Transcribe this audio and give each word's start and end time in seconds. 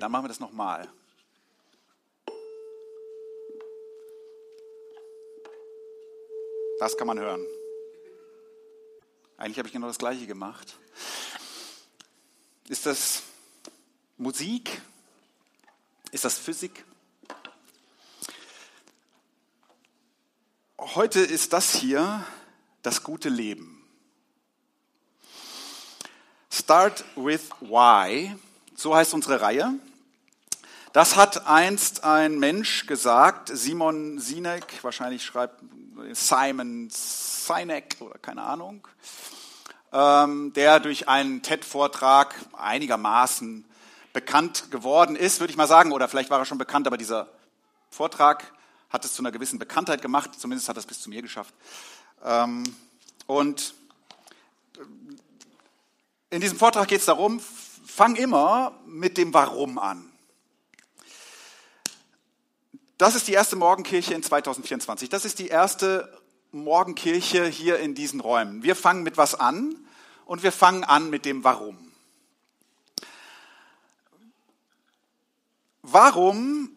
Dann 0.00 0.10
machen 0.10 0.24
wir 0.24 0.28
das 0.28 0.40
nochmal. 0.40 0.88
Das 6.78 6.96
kann 6.96 7.06
man 7.06 7.18
hören. 7.18 7.46
Eigentlich 9.36 9.58
habe 9.58 9.68
ich 9.68 9.74
genau 9.74 9.88
das 9.88 9.98
Gleiche 9.98 10.26
gemacht. 10.26 10.78
Ist 12.68 12.86
das 12.86 13.22
Musik? 14.16 14.80
Ist 16.10 16.24
das 16.24 16.38
Physik? 16.38 16.84
Heute 20.78 21.20
ist 21.20 21.52
das 21.52 21.74
hier 21.74 22.24
das 22.80 23.02
gute 23.02 23.28
Leben. 23.28 23.86
Start 26.50 27.04
with 27.16 27.50
Why 27.60 28.34
so 28.80 28.96
heißt 28.96 29.12
unsere 29.12 29.42
Reihe. 29.42 29.78
Das 30.92 31.14
hat 31.14 31.46
einst 31.46 32.02
ein 32.02 32.40
Mensch 32.40 32.86
gesagt, 32.86 33.48
Simon 33.54 34.18
Sinek, 34.18 34.82
wahrscheinlich 34.82 35.24
schreibt 35.24 35.62
Simon 36.14 36.88
Sinek 36.90 37.96
oder 38.00 38.18
keine 38.18 38.42
Ahnung, 38.42 38.88
ähm, 39.92 40.52
der 40.54 40.80
durch 40.80 41.08
einen 41.08 41.42
TED-Vortrag 41.42 42.34
einigermaßen 42.54 43.64
bekannt 44.12 44.72
geworden 44.72 45.14
ist, 45.14 45.38
würde 45.38 45.52
ich 45.52 45.56
mal 45.56 45.68
sagen, 45.68 45.92
oder 45.92 46.08
vielleicht 46.08 46.28
war 46.28 46.40
er 46.40 46.44
schon 46.44 46.58
bekannt, 46.58 46.88
aber 46.88 46.96
dieser 46.96 47.28
Vortrag 47.90 48.52
hat 48.88 49.04
es 49.04 49.14
zu 49.14 49.22
einer 49.22 49.30
gewissen 49.30 49.60
Bekanntheit 49.60 50.02
gemacht, 50.02 50.30
zumindest 50.36 50.68
hat 50.68 50.76
es 50.76 50.86
bis 50.86 51.00
zu 51.00 51.08
mir 51.08 51.22
geschafft. 51.22 51.54
Ähm, 52.24 52.64
und 53.28 53.74
in 56.30 56.40
diesem 56.40 56.58
Vortrag 56.58 56.88
geht 56.88 56.98
es 56.98 57.06
darum, 57.06 57.40
fang 57.86 58.16
immer 58.16 58.72
mit 58.86 59.18
dem 59.18 59.32
Warum 59.32 59.78
an. 59.78 60.09
Das 63.00 63.14
ist 63.14 63.28
die 63.28 63.32
erste 63.32 63.56
Morgenkirche 63.56 64.12
in 64.12 64.22
2024. 64.22 65.08
Das 65.08 65.24
ist 65.24 65.38
die 65.38 65.48
erste 65.48 66.20
Morgenkirche 66.52 67.46
hier 67.46 67.78
in 67.78 67.94
diesen 67.94 68.20
Räumen. 68.20 68.62
Wir 68.62 68.76
fangen 68.76 69.04
mit 69.04 69.16
was 69.16 69.34
an 69.34 69.74
und 70.26 70.42
wir 70.42 70.52
fangen 70.52 70.84
an 70.84 71.08
mit 71.08 71.24
dem 71.24 71.42
Warum. 71.42 71.78
Warum 75.80 76.76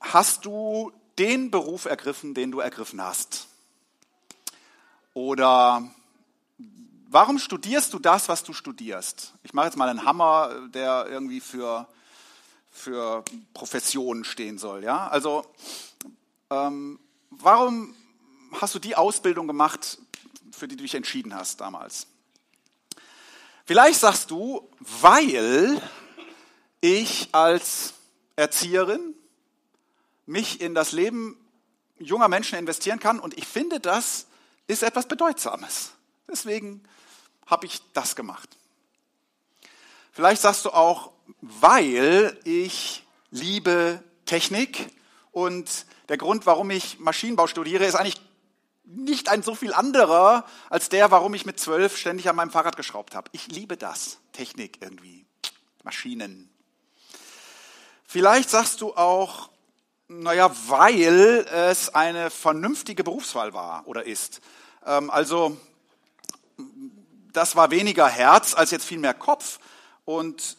hast 0.00 0.44
du 0.44 0.92
den 1.18 1.50
Beruf 1.50 1.86
ergriffen, 1.86 2.34
den 2.34 2.52
du 2.52 2.60
ergriffen 2.60 3.02
hast? 3.02 3.48
Oder 5.14 5.90
Warum 7.08 7.40
studierst 7.40 7.92
du 7.92 7.98
das, 7.98 8.28
was 8.28 8.44
du 8.44 8.52
studierst? 8.52 9.34
Ich 9.42 9.52
mache 9.52 9.66
jetzt 9.66 9.76
mal 9.76 9.88
einen 9.88 10.04
Hammer, 10.04 10.68
der 10.68 11.06
irgendwie 11.08 11.40
für, 11.40 11.88
für 12.74 13.24
Professionen 13.54 14.24
stehen 14.24 14.58
soll. 14.58 14.82
Ja? 14.82 15.06
Also, 15.06 15.46
ähm, 16.50 16.98
warum 17.30 17.94
hast 18.60 18.74
du 18.74 18.80
die 18.80 18.96
Ausbildung 18.96 19.46
gemacht, 19.46 19.98
für 20.50 20.66
die 20.66 20.76
du 20.76 20.82
dich 20.82 20.94
entschieden 20.94 21.34
hast 21.34 21.60
damals? 21.60 22.08
Vielleicht 23.64 24.00
sagst 24.00 24.30
du, 24.30 24.68
weil 24.80 25.80
ich 26.80 27.28
als 27.32 27.94
Erzieherin 28.36 29.14
mich 30.26 30.60
in 30.60 30.74
das 30.74 30.90
Leben 30.92 31.38
junger 31.98 32.28
Menschen 32.28 32.58
investieren 32.58 32.98
kann 32.98 33.20
und 33.20 33.38
ich 33.38 33.46
finde, 33.46 33.78
das 33.78 34.26
ist 34.66 34.82
etwas 34.82 35.06
Bedeutsames. 35.06 35.92
Deswegen 36.28 36.82
habe 37.46 37.66
ich 37.66 37.80
das 37.92 38.16
gemacht. 38.16 38.48
Vielleicht 40.12 40.42
sagst 40.42 40.64
du 40.64 40.70
auch, 40.70 41.13
weil 41.40 42.38
ich 42.44 43.04
liebe 43.30 44.02
Technik 44.24 44.90
und 45.32 45.86
der 46.08 46.18
Grund, 46.18 46.46
warum 46.46 46.70
ich 46.70 46.98
Maschinenbau 46.98 47.46
studiere, 47.46 47.84
ist 47.84 47.94
eigentlich 47.94 48.20
nicht 48.84 49.28
ein 49.28 49.42
so 49.42 49.54
viel 49.54 49.72
anderer 49.72 50.44
als 50.68 50.88
der, 50.88 51.10
warum 51.10 51.34
ich 51.34 51.46
mit 51.46 51.58
zwölf 51.58 51.96
ständig 51.96 52.28
an 52.28 52.36
meinem 52.36 52.50
Fahrrad 52.50 52.76
geschraubt 52.76 53.14
habe. 53.14 53.30
Ich 53.32 53.48
liebe 53.48 53.76
das, 53.76 54.18
Technik 54.32 54.78
irgendwie, 54.80 55.24
Maschinen. 55.82 56.50
Vielleicht 58.06 58.50
sagst 58.50 58.80
du 58.80 58.94
auch, 58.94 59.50
naja, 60.06 60.54
weil 60.68 61.46
es 61.50 61.94
eine 61.94 62.30
vernünftige 62.30 63.02
Berufswahl 63.02 63.54
war 63.54 63.86
oder 63.86 64.04
ist. 64.04 64.40
Ähm, 64.86 65.10
also 65.10 65.56
das 67.32 67.56
war 67.56 67.70
weniger 67.70 68.08
Herz 68.08 68.54
als 68.54 68.70
jetzt 68.70 68.84
viel 68.84 68.98
mehr 68.98 69.14
Kopf. 69.14 69.58
Und 70.04 70.58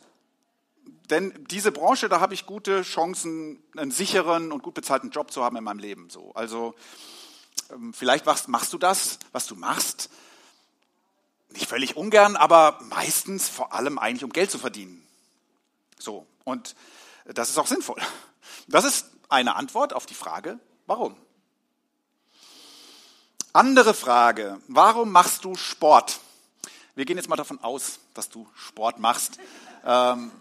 denn 1.12 1.34
diese 1.50 1.72
Branche, 1.72 2.10
da 2.10 2.20
habe 2.20 2.34
ich 2.34 2.46
gute 2.46 2.82
Chancen, 2.82 3.64
einen 3.78 3.92
sicheren 3.92 4.52
und 4.52 4.64
gut 4.64 4.74
bezahlten 4.74 5.12
Job 5.12 5.32
zu 5.32 5.44
haben 5.44 5.58
in 5.58 5.64
meinem 5.64 5.80
Leben. 5.80 6.10
So, 6.10 6.32
also 6.34 6.76
ähm, 7.72 7.94
vielleicht 7.94 8.26
machst, 8.26 8.48
machst 8.48 8.74
du 8.74 8.78
das, 8.78 9.20
was 9.32 9.48
du 9.48 9.56
machst, 9.56 10.10
nicht 11.50 11.68
völlig 11.68 11.96
ungern, 11.96 12.36
aber 12.36 12.80
meistens 12.90 13.50
vor 13.50 13.74
allem 13.74 13.98
eigentlich 14.00 14.24
um 14.24 14.32
Geld 14.32 14.52
zu 14.52 14.60
verdienen. 14.60 15.06
So 15.98 16.28
und 16.44 16.76
das 17.26 17.50
ist 17.50 17.58
auch 17.58 17.68
sinnvoll. 17.68 18.02
Das 18.68 18.86
ist 18.86 19.08
eine 19.30 19.56
Antwort 19.56 19.94
auf 19.94 20.06
die 20.06 20.14
Frage, 20.14 20.60
warum. 20.86 21.16
Andere 23.54 23.94
Frage, 23.94 24.60
warum 24.68 25.12
machst 25.12 25.46
du 25.46 25.56
Sport? 25.56 26.20
Wir 26.96 27.06
gehen 27.06 27.18
jetzt 27.18 27.30
mal 27.30 27.36
davon 27.36 27.60
aus, 27.64 28.00
dass 28.14 28.30
du 28.30 28.48
Sport 28.56 29.00
machst. 29.00 29.40
Ähm, 29.86 30.32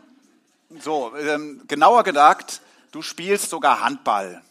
so, 0.80 1.14
ähm, 1.16 1.62
genauer 1.66 2.02
gesagt, 2.02 2.60
du 2.90 3.02
spielst 3.02 3.50
sogar 3.50 3.80
Handball. 3.80 4.42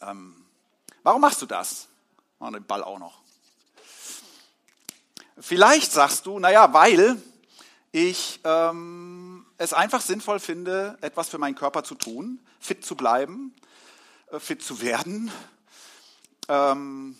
Ähm, 0.00 0.44
warum 1.02 1.20
machst 1.20 1.40
du 1.42 1.46
das? 1.46 1.88
Oh, 2.38 2.50
den 2.50 2.64
Ball 2.64 2.82
auch 2.82 2.98
noch. 2.98 3.20
Vielleicht 5.38 5.92
sagst 5.92 6.26
du, 6.26 6.38
naja, 6.38 6.72
weil 6.72 7.20
ich 7.92 8.40
ähm, 8.44 9.46
es 9.58 9.72
einfach 9.72 10.00
sinnvoll 10.00 10.40
finde, 10.40 10.98
etwas 11.00 11.28
für 11.28 11.38
meinen 11.38 11.54
Körper 11.54 11.84
zu 11.84 11.94
tun, 11.94 12.40
fit 12.58 12.84
zu 12.84 12.96
bleiben, 12.96 13.54
äh, 14.30 14.40
fit 14.40 14.62
zu 14.62 14.80
werden. 14.80 15.30
Ähm, 16.48 17.16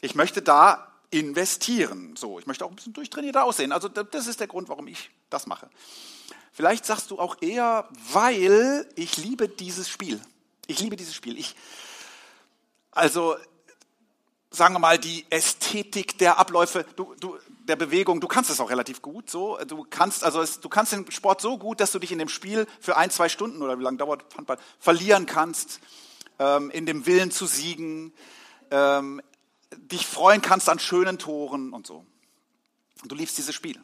ich 0.00 0.14
möchte 0.14 0.42
da 0.42 0.92
investieren. 1.10 2.16
So, 2.16 2.38
ich 2.38 2.46
möchte 2.46 2.64
auch 2.64 2.70
ein 2.70 2.76
bisschen 2.76 2.92
durchtrainierter 2.92 3.44
aussehen. 3.44 3.72
Also 3.72 3.88
das 3.88 4.26
ist 4.26 4.40
der 4.40 4.48
Grund, 4.48 4.68
warum 4.68 4.86
ich 4.88 5.10
das 5.30 5.46
mache. 5.46 5.70
Vielleicht 6.54 6.86
sagst 6.86 7.10
du 7.10 7.18
auch 7.18 7.42
eher, 7.42 7.88
weil 8.12 8.86
ich 8.94 9.16
liebe 9.16 9.48
dieses 9.48 9.88
Spiel. 9.88 10.20
Ich 10.68 10.78
liebe 10.78 10.94
dieses 10.94 11.12
Spiel. 11.12 11.36
Ich, 11.36 11.56
also 12.92 13.34
sagen 14.50 14.72
wir 14.72 14.78
mal, 14.78 14.96
die 14.96 15.26
Ästhetik 15.30 16.16
der 16.18 16.38
Abläufe, 16.38 16.86
du, 16.94 17.16
du, 17.18 17.36
der 17.64 17.74
Bewegung, 17.74 18.20
du 18.20 18.28
kannst 18.28 18.50
es 18.50 18.60
auch 18.60 18.70
relativ 18.70 19.02
gut. 19.02 19.28
So, 19.28 19.58
du 19.66 19.84
kannst 19.90 20.22
also 20.22 20.40
es, 20.42 20.60
du 20.60 20.68
kannst 20.68 20.92
den 20.92 21.10
Sport 21.10 21.40
so 21.40 21.58
gut, 21.58 21.80
dass 21.80 21.90
du 21.90 21.98
dich 21.98 22.12
in 22.12 22.20
dem 22.20 22.28
Spiel 22.28 22.68
für 22.78 22.96
ein, 22.96 23.10
zwei 23.10 23.28
Stunden 23.28 23.60
oder 23.60 23.76
wie 23.80 23.82
lange 23.82 23.96
dauert 23.96 24.24
Handball 24.36 24.58
verlieren 24.78 25.26
kannst, 25.26 25.80
ähm, 26.38 26.70
in 26.70 26.86
dem 26.86 27.04
Willen 27.04 27.32
zu 27.32 27.46
siegen, 27.46 28.12
ähm, 28.70 29.20
dich 29.72 30.06
freuen 30.06 30.40
kannst 30.40 30.68
an 30.68 30.78
schönen 30.78 31.18
Toren 31.18 31.72
und 31.72 31.84
so. 31.84 32.06
Du 33.02 33.16
liebst 33.16 33.36
dieses 33.38 33.56
Spiel. 33.56 33.82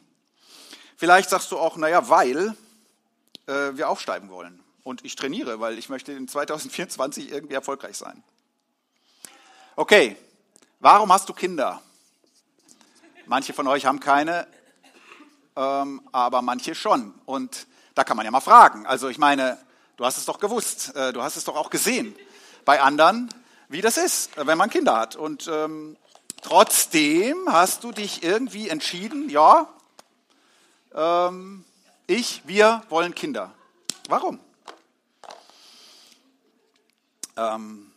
Vielleicht 1.01 1.31
sagst 1.31 1.51
du 1.51 1.57
auch, 1.57 1.77
naja, 1.77 2.09
weil 2.09 2.55
äh, 3.47 3.71
wir 3.73 3.89
aufsteigen 3.89 4.29
wollen. 4.29 4.63
Und 4.83 5.03
ich 5.03 5.15
trainiere, 5.15 5.59
weil 5.59 5.79
ich 5.79 5.89
möchte 5.89 6.11
in 6.11 6.27
2024 6.27 7.31
irgendwie 7.31 7.55
erfolgreich 7.55 7.97
sein. 7.97 8.21
Okay, 9.75 10.15
warum 10.79 11.11
hast 11.11 11.27
du 11.27 11.33
Kinder? 11.33 11.81
Manche 13.25 13.51
von 13.51 13.67
euch 13.67 13.87
haben 13.87 13.99
keine, 13.99 14.45
ähm, 15.55 16.07
aber 16.11 16.43
manche 16.43 16.75
schon. 16.75 17.15
Und 17.25 17.65
da 17.95 18.03
kann 18.03 18.15
man 18.15 18.23
ja 18.27 18.31
mal 18.31 18.39
fragen. 18.39 18.85
Also 18.85 19.09
ich 19.09 19.17
meine, 19.17 19.57
du 19.97 20.05
hast 20.05 20.19
es 20.19 20.25
doch 20.25 20.39
gewusst, 20.39 20.95
äh, 20.95 21.13
du 21.13 21.23
hast 21.23 21.35
es 21.35 21.45
doch 21.45 21.55
auch 21.55 21.71
gesehen. 21.71 22.15
Bei 22.63 22.79
anderen 22.79 23.33
wie 23.69 23.81
das 23.81 23.97
ist, 23.97 24.29
wenn 24.35 24.55
man 24.55 24.69
Kinder 24.69 24.97
hat. 24.97 25.15
Und 25.15 25.49
ähm, 25.51 25.97
trotzdem 26.43 27.37
hast 27.47 27.83
du 27.83 27.91
dich 27.91 28.21
irgendwie 28.21 28.69
entschieden, 28.69 29.31
ja, 29.31 29.67
ähm, 30.93 31.65
ich, 32.07 32.41
wir 32.45 32.83
wollen 32.89 33.15
Kinder. 33.15 33.53
Warum? 34.07 34.39
Ähm, 37.37 37.91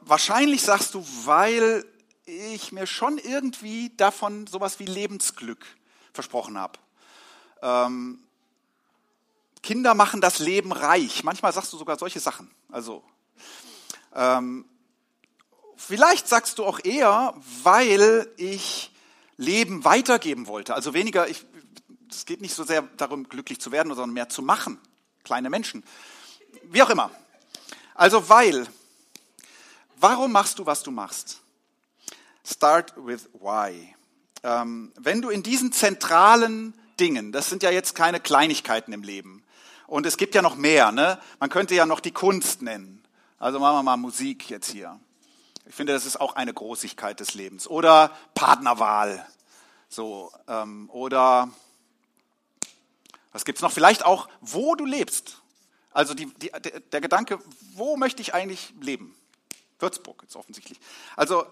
wahrscheinlich 0.00 0.62
sagst 0.62 0.94
du, 0.94 1.06
weil 1.24 1.84
ich 2.24 2.72
mir 2.72 2.86
schon 2.86 3.18
irgendwie 3.18 3.90
davon 3.96 4.46
sowas 4.46 4.78
wie 4.78 4.86
Lebensglück 4.86 5.64
versprochen 6.12 6.58
habe. 6.58 6.78
Ähm, 7.62 8.22
Kinder 9.62 9.94
machen 9.94 10.20
das 10.20 10.38
Leben 10.38 10.72
reich. 10.72 11.22
Manchmal 11.22 11.52
sagst 11.52 11.72
du 11.72 11.76
sogar 11.76 11.98
solche 11.98 12.20
Sachen. 12.20 12.50
Also 12.70 13.04
ähm, 14.14 14.64
vielleicht 15.76 16.28
sagst 16.28 16.58
du 16.58 16.64
auch 16.64 16.80
eher, 16.82 17.34
weil 17.62 18.32
ich 18.36 18.90
Leben 19.40 19.84
weitergeben 19.84 20.46
wollte. 20.46 20.74
Also 20.74 20.92
weniger, 20.94 21.26
ich, 21.28 21.46
es 22.10 22.26
geht 22.26 22.42
nicht 22.42 22.54
so 22.54 22.62
sehr 22.62 22.82
darum, 22.98 23.28
glücklich 23.28 23.60
zu 23.60 23.72
werden, 23.72 23.88
sondern 23.94 24.12
mehr 24.12 24.28
zu 24.28 24.42
machen. 24.42 24.78
Kleine 25.24 25.50
Menschen. 25.50 25.82
Wie 26.64 26.82
auch 26.82 26.90
immer. 26.90 27.10
Also 27.94 28.28
weil. 28.28 28.68
Warum 29.96 30.32
machst 30.32 30.58
du, 30.58 30.66
was 30.66 30.82
du 30.82 30.90
machst? 30.90 31.40
Start 32.44 32.94
with 32.96 33.28
why. 33.34 33.94
Ähm, 34.42 34.92
wenn 34.98 35.20
du 35.20 35.30
in 35.30 35.42
diesen 35.42 35.72
zentralen 35.72 36.74
Dingen, 36.98 37.32
das 37.32 37.48
sind 37.48 37.62
ja 37.62 37.70
jetzt 37.70 37.94
keine 37.94 38.20
Kleinigkeiten 38.20 38.92
im 38.92 39.02
Leben, 39.02 39.42
und 39.86 40.06
es 40.06 40.16
gibt 40.16 40.36
ja 40.36 40.42
noch 40.42 40.54
mehr, 40.54 40.92
ne? 40.92 41.18
man 41.40 41.50
könnte 41.50 41.74
ja 41.74 41.84
noch 41.84 41.98
die 41.98 42.12
Kunst 42.12 42.62
nennen. 42.62 43.04
Also 43.38 43.58
machen 43.58 43.78
wir 43.78 43.82
mal 43.82 43.96
Musik 43.96 44.48
jetzt 44.48 44.70
hier. 44.70 45.00
Ich 45.66 45.74
finde, 45.74 45.92
das 45.92 46.06
ist 46.06 46.20
auch 46.20 46.34
eine 46.34 46.52
Großigkeit 46.52 47.20
des 47.20 47.34
Lebens. 47.34 47.68
Oder 47.68 48.16
Partnerwahl. 48.34 49.26
So, 49.88 50.32
ähm, 50.48 50.88
oder 50.90 51.50
was 53.32 53.44
gibt's 53.44 53.62
noch? 53.62 53.72
Vielleicht 53.72 54.04
auch, 54.04 54.28
wo 54.40 54.74
du 54.74 54.84
lebst. 54.84 55.40
Also 55.92 56.14
die, 56.14 56.26
die, 56.26 56.50
der 56.92 57.00
Gedanke, 57.00 57.38
wo 57.74 57.96
möchte 57.96 58.22
ich 58.22 58.34
eigentlich 58.34 58.72
leben? 58.80 59.14
Würzburg 59.78 60.22
jetzt 60.22 60.36
offensichtlich. 60.36 60.78
Also 61.16 61.46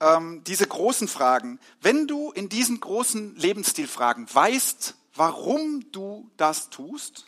ähm, 0.00 0.42
diese 0.44 0.66
großen 0.66 1.08
Fragen. 1.08 1.58
Wenn 1.80 2.06
du 2.06 2.32
in 2.32 2.48
diesen 2.48 2.80
großen 2.80 3.36
Lebensstilfragen 3.36 4.32
weißt, 4.32 4.94
warum 5.14 5.90
du 5.92 6.30
das 6.36 6.70
tust 6.70 7.26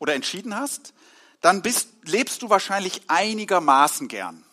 oder 0.00 0.14
entschieden 0.14 0.56
hast, 0.56 0.94
dann 1.40 1.62
bist, 1.62 1.88
lebst 2.04 2.42
du 2.42 2.50
wahrscheinlich 2.50 3.02
einigermaßen 3.08 4.08
gern. 4.08 4.44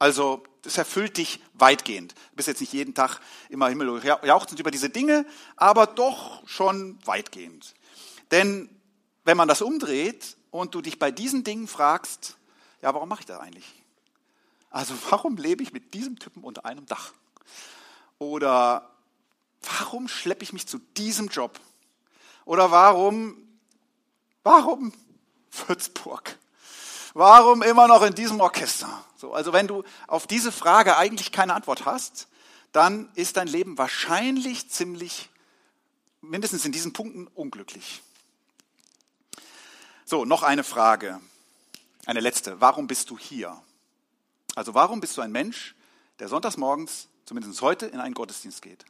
Also 0.00 0.42
das 0.62 0.78
erfüllt 0.78 1.18
dich 1.18 1.40
weitgehend. 1.52 2.14
Du 2.30 2.36
bist 2.36 2.48
jetzt 2.48 2.60
nicht 2.60 2.72
jeden 2.72 2.94
Tag 2.94 3.20
immer 3.50 3.68
Himmel 3.68 4.02
jauchzend 4.24 4.58
über 4.58 4.70
diese 4.70 4.88
Dinge, 4.88 5.26
aber 5.56 5.86
doch 5.86 6.42
schon 6.48 6.98
weitgehend. 7.06 7.74
Denn 8.30 8.70
wenn 9.24 9.36
man 9.36 9.46
das 9.46 9.60
umdreht 9.60 10.38
und 10.50 10.74
du 10.74 10.80
dich 10.80 10.98
bei 10.98 11.10
diesen 11.10 11.44
Dingen 11.44 11.68
fragst, 11.68 12.38
ja, 12.80 12.94
warum 12.94 13.10
mache 13.10 13.20
ich 13.20 13.26
das 13.26 13.40
eigentlich? 13.40 13.66
Also 14.70 14.94
warum 15.10 15.36
lebe 15.36 15.62
ich 15.62 15.74
mit 15.74 15.92
diesem 15.92 16.18
Typen 16.18 16.42
unter 16.44 16.64
einem 16.64 16.86
Dach? 16.86 17.12
Oder 18.18 18.90
warum 19.60 20.08
schleppe 20.08 20.44
ich 20.44 20.54
mich 20.54 20.66
zu 20.66 20.78
diesem 20.96 21.28
Job? 21.28 21.60
Oder 22.46 22.70
warum, 22.70 23.36
warum 24.44 24.94
Würzburg? 25.66 26.38
Warum 27.14 27.62
immer 27.62 27.88
noch 27.88 28.02
in 28.02 28.14
diesem 28.14 28.40
Orchester? 28.40 29.04
So, 29.16 29.32
also 29.32 29.52
wenn 29.52 29.66
du 29.66 29.82
auf 30.06 30.26
diese 30.26 30.52
Frage 30.52 30.96
eigentlich 30.96 31.32
keine 31.32 31.54
Antwort 31.54 31.84
hast, 31.84 32.28
dann 32.72 33.10
ist 33.14 33.36
dein 33.36 33.48
Leben 33.48 33.78
wahrscheinlich 33.78 34.70
ziemlich, 34.70 35.28
mindestens 36.20 36.64
in 36.64 36.72
diesen 36.72 36.92
Punkten, 36.92 37.26
unglücklich. 37.28 38.02
So, 40.04 40.24
noch 40.24 40.42
eine 40.42 40.64
Frage. 40.64 41.20
Eine 42.06 42.20
letzte. 42.20 42.60
Warum 42.60 42.86
bist 42.86 43.10
du 43.10 43.18
hier? 43.18 43.60
Also 44.54 44.74
warum 44.74 45.00
bist 45.00 45.16
du 45.16 45.20
ein 45.20 45.32
Mensch, 45.32 45.74
der 46.18 46.28
sonntags 46.28 46.56
morgens, 46.56 47.08
zumindest 47.24 47.60
heute, 47.62 47.86
in 47.86 48.00
einen 48.00 48.14
Gottesdienst 48.14 48.62
geht? 48.62 48.84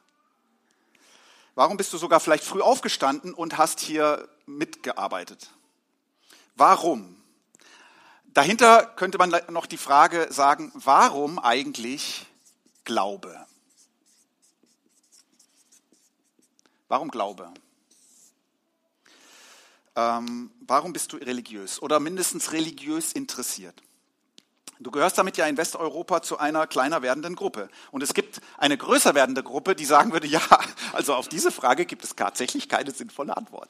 Warum 1.55 1.77
bist 1.77 1.93
du 1.93 1.99
sogar 1.99 2.21
vielleicht 2.21 2.45
früh 2.45 2.63
aufgestanden 2.63 3.35
und 3.35 3.59
hast 3.59 3.81
hier 3.81 4.29
mitgearbeitet? 4.47 5.51
Warum? 6.55 7.20
Dahinter 8.33 8.87
könnte 8.97 9.19
man 9.19 9.35
noch 9.49 9.67
die 9.67 9.77
Frage 9.77 10.29
sagen, 10.31 10.71
warum 10.75 11.39
eigentlich 11.39 12.27
Glaube? 12.85 13.47
Warum 16.89 17.11
Glaube? 17.11 17.53
Ähm, 19.97 20.51
warum 20.61 20.93
bist 20.93 21.13
du 21.13 21.17
religiös 21.17 21.83
oder 21.83 21.99
mindestens 21.99 22.53
religiös 22.53 23.13
interessiert? 23.13 23.83
Du 24.79 24.91
gehörst 24.91 25.19
damit 25.19 25.37
ja 25.37 25.47
in 25.47 25.57
Westeuropa 25.57 26.23
zu 26.23 26.39
einer 26.39 26.67
kleiner 26.67 27.03
werdenden 27.03 27.37
Gruppe. 27.37 27.69
Und 27.91 28.03
es 28.03 28.15
gibt 28.15 28.41
eine 28.57 28.79
größer 28.79 29.15
werdende 29.15 29.43
Gruppe, 29.43 29.75
die 29.75 29.85
sagen 29.85 30.13
würde, 30.13 30.27
ja, 30.29 30.41
also 30.93 31.15
auf 31.15 31.29
diese 31.29 31.51
Frage 31.51 31.85
gibt 31.85 32.05
es 32.05 32.15
tatsächlich 32.17 32.69
keine 32.69 32.93
sinnvolle 32.93 33.37
Antwort. 33.37 33.69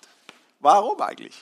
Warum 0.61 1.01
eigentlich? 1.01 1.35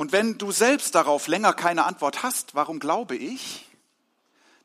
Und 0.00 0.12
wenn 0.12 0.38
du 0.38 0.50
selbst 0.50 0.94
darauf 0.94 1.26
länger 1.26 1.52
keine 1.52 1.84
Antwort 1.84 2.22
hast, 2.22 2.54
warum 2.54 2.78
glaube 2.78 3.16
ich, 3.16 3.66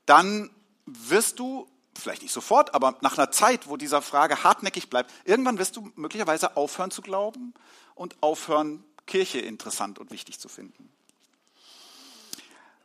dann 0.06 0.50
wirst 0.86 1.40
du 1.40 1.68
vielleicht 1.94 2.22
nicht 2.22 2.32
sofort, 2.32 2.74
aber 2.74 2.96
nach 3.02 3.18
einer 3.18 3.32
Zeit, 3.32 3.68
wo 3.68 3.76
dieser 3.76 4.02
Frage 4.02 4.46
hartnäckig 4.46 4.90
bleibt, 4.90 5.12
irgendwann 5.26 5.58
wirst 5.58 5.76
du 5.76 5.92
möglicherweise 5.96 6.56
aufhören 6.56 6.90
zu 6.90 7.02
glauben 7.02 7.54
und 7.96 8.16
aufhören, 8.24 8.86
Kirche 9.08 9.40
interessant 9.40 10.00
und 10.00 10.10
wichtig 10.10 10.40
zu 10.40 10.48
finden. 10.48 10.90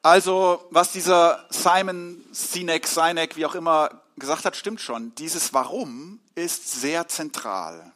Also, 0.02 0.66
was 0.70 0.90
dieser 0.90 1.46
Simon 1.50 2.20
Sinek, 2.32 2.88
Sinek, 2.88 3.36
wie 3.36 3.46
auch 3.46 3.54
immer 3.54 4.02
gesagt 4.16 4.44
hat, 4.44 4.56
stimmt 4.56 4.80
schon. 4.80 5.14
Dieses 5.14 5.54
Warum 5.54 6.18
ist 6.34 6.68
sehr 6.68 7.06
zentral. 7.06 7.92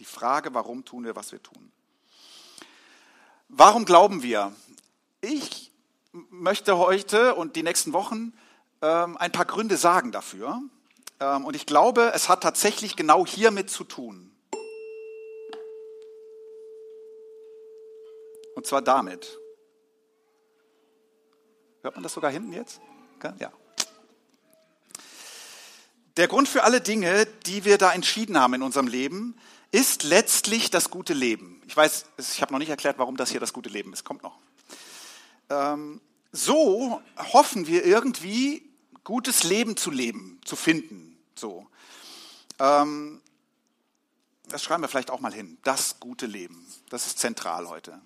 Die 0.00 0.04
Frage, 0.04 0.52
warum 0.52 0.84
tun 0.84 1.04
wir, 1.04 1.14
was 1.14 1.30
wir 1.30 1.40
tun. 1.40 1.70
Warum 3.48 3.84
glauben 3.84 4.22
wir? 4.22 4.52
Ich 5.20 5.72
möchte 6.30 6.78
heute 6.78 7.34
und 7.34 7.56
die 7.56 7.62
nächsten 7.62 7.92
Wochen 7.92 8.32
ähm, 8.82 9.16
ein 9.16 9.32
paar 9.32 9.44
Gründe 9.44 9.76
sagen 9.76 10.12
dafür. 10.12 10.62
Ähm, 11.20 11.44
und 11.44 11.54
ich 11.56 11.66
glaube, 11.66 12.12
es 12.14 12.28
hat 12.28 12.42
tatsächlich 12.42 12.96
genau 12.96 13.26
hiermit 13.26 13.70
zu 13.70 13.84
tun. 13.84 14.30
Und 18.54 18.66
zwar 18.66 18.82
damit. 18.82 19.38
Hört 21.82 21.96
man 21.96 22.02
das 22.02 22.14
sogar 22.14 22.30
hinten 22.30 22.52
jetzt? 22.52 22.80
Ja. 23.38 23.52
Der 26.16 26.28
Grund 26.28 26.48
für 26.48 26.62
alle 26.62 26.80
Dinge, 26.80 27.26
die 27.46 27.64
wir 27.64 27.78
da 27.78 27.92
entschieden 27.92 28.38
haben 28.38 28.54
in 28.54 28.62
unserem 28.62 28.86
Leben, 28.86 29.36
ist 29.74 30.04
letztlich 30.04 30.70
das 30.70 30.88
gute 30.88 31.14
Leben. 31.14 31.60
Ich 31.66 31.76
weiß, 31.76 32.04
ich 32.16 32.40
habe 32.40 32.52
noch 32.52 32.60
nicht 32.60 32.68
erklärt, 32.68 32.96
warum 32.96 33.16
das 33.16 33.32
hier 33.32 33.40
das 33.40 33.52
gute 33.52 33.68
Leben 33.68 33.92
ist. 33.92 34.04
Kommt 34.04 34.22
noch. 34.22 34.38
Ähm, 35.50 36.00
so 36.30 37.02
hoffen 37.16 37.66
wir 37.66 37.84
irgendwie 37.84 38.62
gutes 39.02 39.42
Leben 39.42 39.76
zu 39.76 39.90
leben, 39.90 40.40
zu 40.44 40.54
finden. 40.54 41.18
So. 41.34 41.66
Ähm, 42.60 43.20
das 44.48 44.62
schreiben 44.62 44.84
wir 44.84 44.88
vielleicht 44.88 45.10
auch 45.10 45.18
mal 45.18 45.34
hin. 45.34 45.58
Das 45.64 45.98
gute 45.98 46.26
Leben. 46.26 46.64
Das 46.90 47.08
ist 47.08 47.18
zentral 47.18 47.68
heute. 47.68 48.00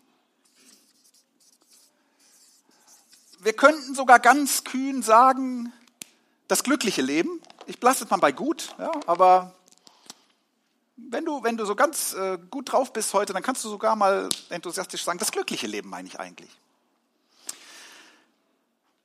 Wir 3.40 3.52
könnten 3.52 3.94
sogar 3.94 4.20
ganz 4.20 4.64
kühn 4.64 5.02
sagen, 5.02 5.70
das 6.48 6.64
glückliche 6.64 7.02
Leben. 7.02 7.42
Ich 7.66 7.78
belasse 7.78 8.04
es 8.04 8.10
mal 8.10 8.16
bei 8.16 8.32
gut, 8.32 8.74
ja, 8.78 8.90
aber 9.06 9.54
wenn 11.10 11.24
du, 11.24 11.42
wenn 11.42 11.56
du 11.56 11.64
so 11.64 11.74
ganz 11.74 12.14
äh, 12.14 12.38
gut 12.50 12.72
drauf 12.72 12.92
bist 12.92 13.14
heute, 13.14 13.32
dann 13.32 13.42
kannst 13.42 13.64
du 13.64 13.68
sogar 13.68 13.96
mal 13.96 14.28
enthusiastisch 14.50 15.04
sagen, 15.04 15.18
das 15.18 15.32
glückliche 15.32 15.66
Leben 15.66 15.88
meine 15.88 16.08
ich 16.08 16.18
eigentlich 16.18 16.50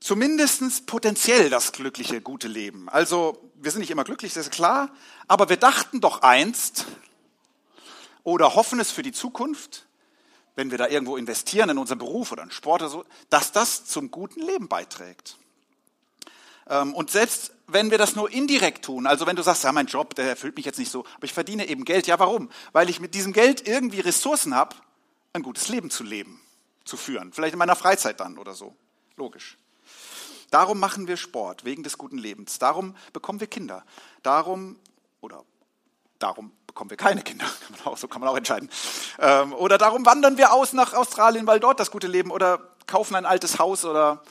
zumindest 0.03 0.85
potenziell 0.85 1.49
das 1.49 1.71
glückliche, 1.71 2.19
gute 2.19 2.49
Leben. 2.49 2.89
Also 2.89 3.49
wir 3.55 3.71
sind 3.71 3.79
nicht 3.79 3.89
immer 3.89 4.03
glücklich, 4.03 4.33
das 4.33 4.47
ist 4.47 4.51
klar, 4.51 4.89
aber 5.29 5.47
wir 5.47 5.55
dachten 5.55 6.01
doch 6.01 6.21
einst 6.21 6.85
oder 8.23 8.53
hoffen 8.53 8.81
es 8.81 8.91
für 8.91 9.01
die 9.01 9.13
Zukunft, 9.13 9.85
wenn 10.55 10.71
wir 10.71 10.77
da 10.77 10.89
irgendwo 10.89 11.15
investieren 11.15 11.69
in 11.69 11.77
unseren 11.77 11.99
Beruf 11.99 12.33
oder 12.33 12.43
in 12.43 12.51
Sport 12.51 12.81
oder 12.81 12.91
so, 12.91 13.05
dass 13.29 13.53
das 13.53 13.85
zum 13.85 14.11
guten 14.11 14.41
Leben 14.41 14.67
beiträgt. 14.67 15.37
Ähm, 16.67 16.93
und 16.93 17.09
selbst 17.09 17.53
wenn 17.73 17.91
wir 17.91 17.97
das 17.97 18.15
nur 18.15 18.31
indirekt 18.31 18.85
tun, 18.85 19.07
also 19.07 19.25
wenn 19.25 19.35
du 19.35 19.41
sagst, 19.41 19.63
ja, 19.63 19.71
mein 19.71 19.87
Job, 19.87 20.15
der 20.15 20.29
erfüllt 20.29 20.55
mich 20.55 20.65
jetzt 20.65 20.79
nicht 20.79 20.91
so, 20.91 21.05
aber 21.15 21.25
ich 21.25 21.33
verdiene 21.33 21.67
eben 21.67 21.85
Geld, 21.85 22.07
ja, 22.07 22.19
warum? 22.19 22.49
Weil 22.71 22.89
ich 22.89 22.99
mit 22.99 23.15
diesem 23.15 23.33
Geld 23.33 23.67
irgendwie 23.67 23.99
Ressourcen 23.99 24.55
habe, 24.55 24.75
ein 25.33 25.43
gutes 25.43 25.67
Leben 25.67 25.89
zu 25.89 26.03
leben, 26.03 26.41
zu 26.85 26.97
führen. 26.97 27.33
Vielleicht 27.33 27.53
in 27.53 27.59
meiner 27.59 27.75
Freizeit 27.75 28.19
dann 28.19 28.37
oder 28.37 28.53
so. 28.53 28.75
Logisch. 29.15 29.57
Darum 30.51 30.79
machen 30.79 31.07
wir 31.07 31.17
Sport, 31.17 31.65
wegen 31.65 31.81
des 31.81 31.97
guten 31.97 32.17
Lebens. 32.17 32.59
Darum 32.59 32.95
bekommen 33.11 33.39
wir 33.39 33.47
Kinder. 33.47 33.83
Darum, 34.21 34.77
oder 35.19 35.43
darum 36.19 36.51
bekommen 36.67 36.91
wir 36.91 36.97
keine 36.97 37.23
Kinder. 37.23 37.45
So 37.95 38.07
kann 38.07 38.21
man 38.21 38.29
auch 38.29 38.37
entscheiden. 38.37 38.69
Ähm, 39.19 39.53
oder 39.53 39.77
darum 39.77 40.05
wandern 40.05 40.37
wir 40.37 40.53
aus 40.53 40.71
nach 40.71 40.93
Australien, 40.93 41.45
weil 41.47 41.59
dort 41.59 41.81
das 41.81 41.91
gute 41.91 42.07
Leben, 42.07 42.31
oder 42.31 42.59
kaufen 42.87 43.15
ein 43.15 43.25
altes 43.25 43.59
Haus 43.59 43.83
oder 43.83 44.23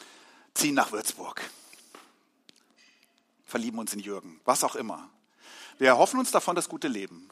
ziehen 0.55 0.75
nach 0.75 0.91
Würzburg. 0.91 1.43
Verlieben 3.53 3.79
uns 3.79 3.93
in 3.93 4.01
Jürgen, 4.01 4.41
was 4.47 4.65
auch 4.65 4.77
immer. 4.77 5.11
Wir 5.77 5.89
erhoffen 5.89 6.19
uns 6.19 6.31
davon 6.31 6.57
das 6.57 6.71
gute 6.71 6.89
Leben. 6.89 7.29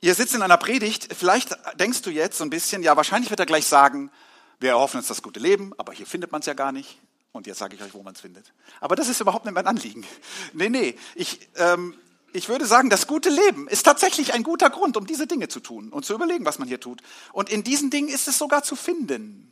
Ihr 0.00 0.12
sitzt 0.16 0.34
in 0.34 0.42
einer 0.42 0.56
Predigt, 0.56 1.14
vielleicht 1.16 1.56
denkst 1.78 2.02
du 2.02 2.10
jetzt 2.10 2.36
so 2.36 2.42
ein 2.42 2.50
bisschen, 2.50 2.82
ja, 2.82 2.96
wahrscheinlich 2.96 3.30
wird 3.30 3.38
er 3.38 3.46
gleich 3.46 3.64
sagen, 3.64 4.10
wir 4.58 4.70
erhoffen 4.70 4.98
uns 4.98 5.06
das 5.06 5.22
gute 5.22 5.38
Leben, 5.38 5.72
aber 5.78 5.92
hier 5.92 6.04
findet 6.04 6.32
man 6.32 6.40
es 6.40 6.46
ja 6.46 6.54
gar 6.54 6.72
nicht. 6.72 6.98
Und 7.30 7.46
jetzt 7.46 7.58
sage 7.58 7.76
ich 7.76 7.82
euch, 7.84 7.94
wo 7.94 8.02
man 8.02 8.14
es 8.14 8.22
findet. 8.22 8.52
Aber 8.80 8.96
das 8.96 9.08
ist 9.08 9.20
überhaupt 9.20 9.44
nicht 9.44 9.54
mein 9.54 9.68
Anliegen. 9.68 10.04
Nee, 10.52 10.68
nee, 10.68 10.98
ich, 11.14 11.48
ähm, 11.54 11.94
ich 12.32 12.48
würde 12.48 12.66
sagen, 12.66 12.90
das 12.90 13.06
gute 13.06 13.30
Leben 13.30 13.68
ist 13.68 13.84
tatsächlich 13.84 14.34
ein 14.34 14.42
guter 14.42 14.68
Grund, 14.68 14.96
um 14.96 15.06
diese 15.06 15.28
Dinge 15.28 15.46
zu 15.46 15.60
tun 15.60 15.90
und 15.90 16.04
zu 16.04 16.12
überlegen, 16.12 16.44
was 16.44 16.58
man 16.58 16.66
hier 16.66 16.80
tut. 16.80 17.02
Und 17.32 17.50
in 17.50 17.62
diesen 17.62 17.90
Dingen 17.90 18.08
ist 18.08 18.26
es 18.26 18.36
sogar 18.36 18.64
zu 18.64 18.74
finden. 18.74 19.48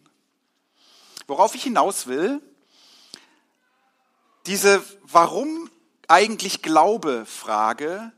Worauf 1.28 1.54
ich 1.54 1.62
hinaus 1.62 2.08
will, 2.08 2.42
diese 4.50 4.84
Warum 5.04 5.70
eigentlich 6.08 6.60
Glaube 6.60 7.24
Frage 7.24 8.10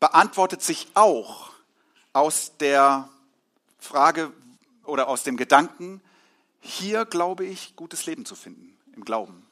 beantwortet 0.00 0.60
sich 0.60 0.88
auch 0.94 1.52
aus 2.12 2.56
der 2.58 3.08
Frage 3.78 4.32
oder 4.82 5.06
aus 5.06 5.22
dem 5.22 5.36
Gedanken, 5.36 6.00
hier 6.60 7.04
glaube 7.04 7.44
ich, 7.44 7.76
gutes 7.76 8.06
Leben 8.06 8.24
zu 8.24 8.34
finden, 8.34 8.76
im 8.96 9.04
Glauben. 9.04 9.46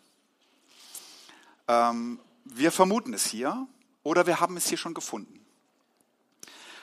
Ähm, 1.69 2.19
wir 2.45 2.73
vermuten 2.73 3.15
es 3.15 3.27
hier 3.27 3.65
oder 4.03 4.27
wir 4.27 4.41
haben 4.41 4.57
es 4.57 4.67
hier 4.67 4.79
schon 4.79 4.95
gefunden. 4.95 5.47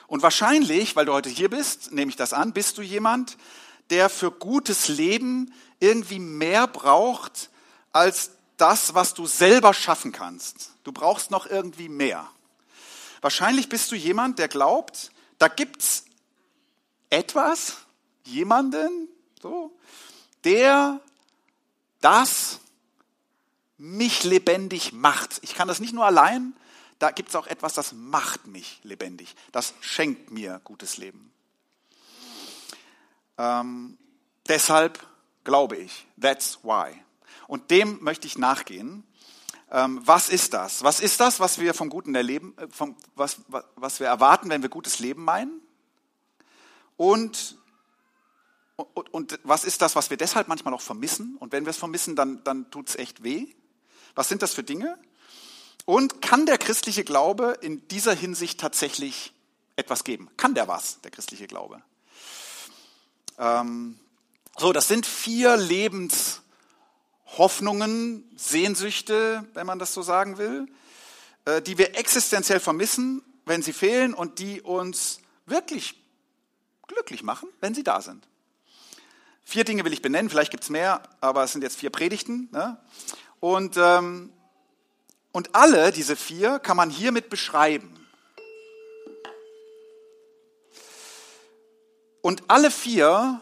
Und 0.07 0.23
wahrscheinlich, 0.23 0.95
weil 0.95 1.05
du 1.05 1.11
heute 1.11 1.27
hier 1.27 1.49
bist, 1.49 1.91
nehme 1.91 2.07
ich 2.07 2.15
das 2.15 2.31
an, 2.31 2.53
bist 2.53 2.77
du 2.77 2.81
jemand, 2.81 3.35
der 3.89 4.07
für 4.07 4.31
gutes 4.31 4.87
Leben 4.87 5.53
irgendwie 5.81 6.19
mehr 6.19 6.65
braucht 6.65 7.49
als 7.91 8.31
das, 8.57 8.93
was 8.93 9.13
du 9.13 9.25
selber 9.25 9.73
schaffen 9.73 10.11
kannst. 10.11 10.71
Du 10.83 10.91
brauchst 10.91 11.31
noch 11.31 11.45
irgendwie 11.45 11.89
mehr. 11.89 12.29
Wahrscheinlich 13.21 13.69
bist 13.69 13.91
du 13.91 13.95
jemand, 13.95 14.39
der 14.39 14.47
glaubt, 14.47 15.11
da 15.37 15.47
gibt's 15.47 16.05
etwas, 17.09 17.77
jemanden, 18.25 19.07
so, 19.41 19.71
der 20.43 20.99
das 22.01 22.59
mich 23.77 24.23
lebendig 24.23 24.93
macht. 24.93 25.39
Ich 25.41 25.55
kann 25.55 25.67
das 25.67 25.79
nicht 25.79 25.93
nur 25.93 26.05
allein, 26.05 26.53
da 26.99 27.11
gibt 27.11 27.29
es 27.29 27.35
auch 27.35 27.47
etwas, 27.47 27.73
das 27.73 27.91
macht 27.93 28.47
mich 28.47 28.79
lebendig. 28.83 29.35
Das 29.51 29.73
schenkt 29.81 30.31
mir 30.31 30.61
gutes 30.63 30.97
Leben. 30.97 31.33
Ähm, 33.37 33.97
deshalb 34.47 35.05
glaube 35.43 35.77
ich, 35.77 36.05
that's 36.19 36.59
why. 36.63 36.93
Und 37.47 37.71
dem 37.71 38.03
möchte 38.03 38.27
ich 38.27 38.37
nachgehen. 38.37 39.03
Ähm, 39.71 40.01
was 40.05 40.29
ist 40.29 40.53
das? 40.53 40.83
Was 40.83 40.99
ist 40.99 41.19
das, 41.19 41.39
was 41.39 41.59
wir 41.59 41.73
vom 41.73 41.89
Guten 41.89 42.13
erleben, 42.13 42.55
äh, 42.57 42.67
vom, 42.69 42.95
was, 43.15 43.37
was, 43.75 43.99
wir 43.99 44.07
erwarten, 44.07 44.49
wenn 44.49 44.61
wir 44.61 44.69
gutes 44.69 44.99
Leben 44.99 45.23
meinen? 45.23 45.61
Und 46.95 47.57
und, 48.75 49.13
und, 49.13 49.39
was 49.43 49.65
ist 49.65 49.83
das, 49.83 49.95
was 49.95 50.09
wir 50.09 50.17
deshalb 50.17 50.47
manchmal 50.47 50.73
auch 50.73 50.81
vermissen? 50.81 51.37
Und 51.39 51.51
wenn 51.51 51.65
wir 51.65 51.69
es 51.69 51.77
vermissen, 51.77 52.15
dann, 52.15 52.43
dann 52.43 52.71
tut 52.71 52.89
es 52.89 52.95
echt 52.95 53.23
weh. 53.23 53.47
Was 54.15 54.29
sind 54.29 54.41
das 54.41 54.53
für 54.53 54.63
Dinge? 54.63 54.97
Und 55.85 56.21
kann 56.21 56.45
der 56.45 56.57
christliche 56.57 57.03
Glaube 57.03 57.57
in 57.61 57.87
dieser 57.89 58.13
Hinsicht 58.13 58.59
tatsächlich 58.59 59.33
etwas 59.75 60.03
geben? 60.03 60.29
Kann 60.37 60.55
der 60.55 60.67
was, 60.67 61.01
der 61.01 61.11
christliche 61.11 61.45
Glaube? 61.45 61.83
Ähm, 63.37 63.99
so, 64.57 64.71
das 64.73 64.87
sind 64.87 65.05
vier 65.05 65.57
Lebenshoffnungen, 67.33 68.29
Sehnsüchte, 68.35 69.43
wenn 69.55 69.65
man 69.65 69.79
das 69.79 69.93
so 69.93 70.03
sagen 70.03 70.37
will, 70.37 70.67
äh, 71.45 71.63
die 71.63 71.79
wir 71.79 71.97
existenziell 71.97 72.59
vermissen, 72.59 73.23
wenn 73.45 73.63
sie 73.63 73.73
fehlen 73.73 74.13
und 74.13 74.37
die 74.37 74.61
uns 74.61 75.19
wirklich 75.47 75.99
glücklich 76.87 77.23
machen, 77.23 77.49
wenn 77.59 77.73
sie 77.73 77.83
da 77.83 78.01
sind. 78.01 78.27
Vier 79.43 79.63
Dinge 79.63 79.83
will 79.83 79.93
ich 79.93 80.03
benennen, 80.03 80.29
vielleicht 80.29 80.51
gibt 80.51 80.63
es 80.63 80.69
mehr, 80.69 81.01
aber 81.21 81.43
es 81.43 81.53
sind 81.53 81.63
jetzt 81.63 81.77
vier 81.77 81.89
Predigten. 81.89 82.49
Ne? 82.51 82.77
Und, 83.39 83.77
ähm, 83.77 84.31
und 85.31 85.55
alle 85.55 85.91
diese 85.91 86.15
vier 86.15 86.59
kann 86.59 86.77
man 86.77 86.91
hiermit 86.91 87.29
beschreiben. 87.29 87.99
Und 92.21 92.43
alle 92.47 92.69
vier 92.69 93.41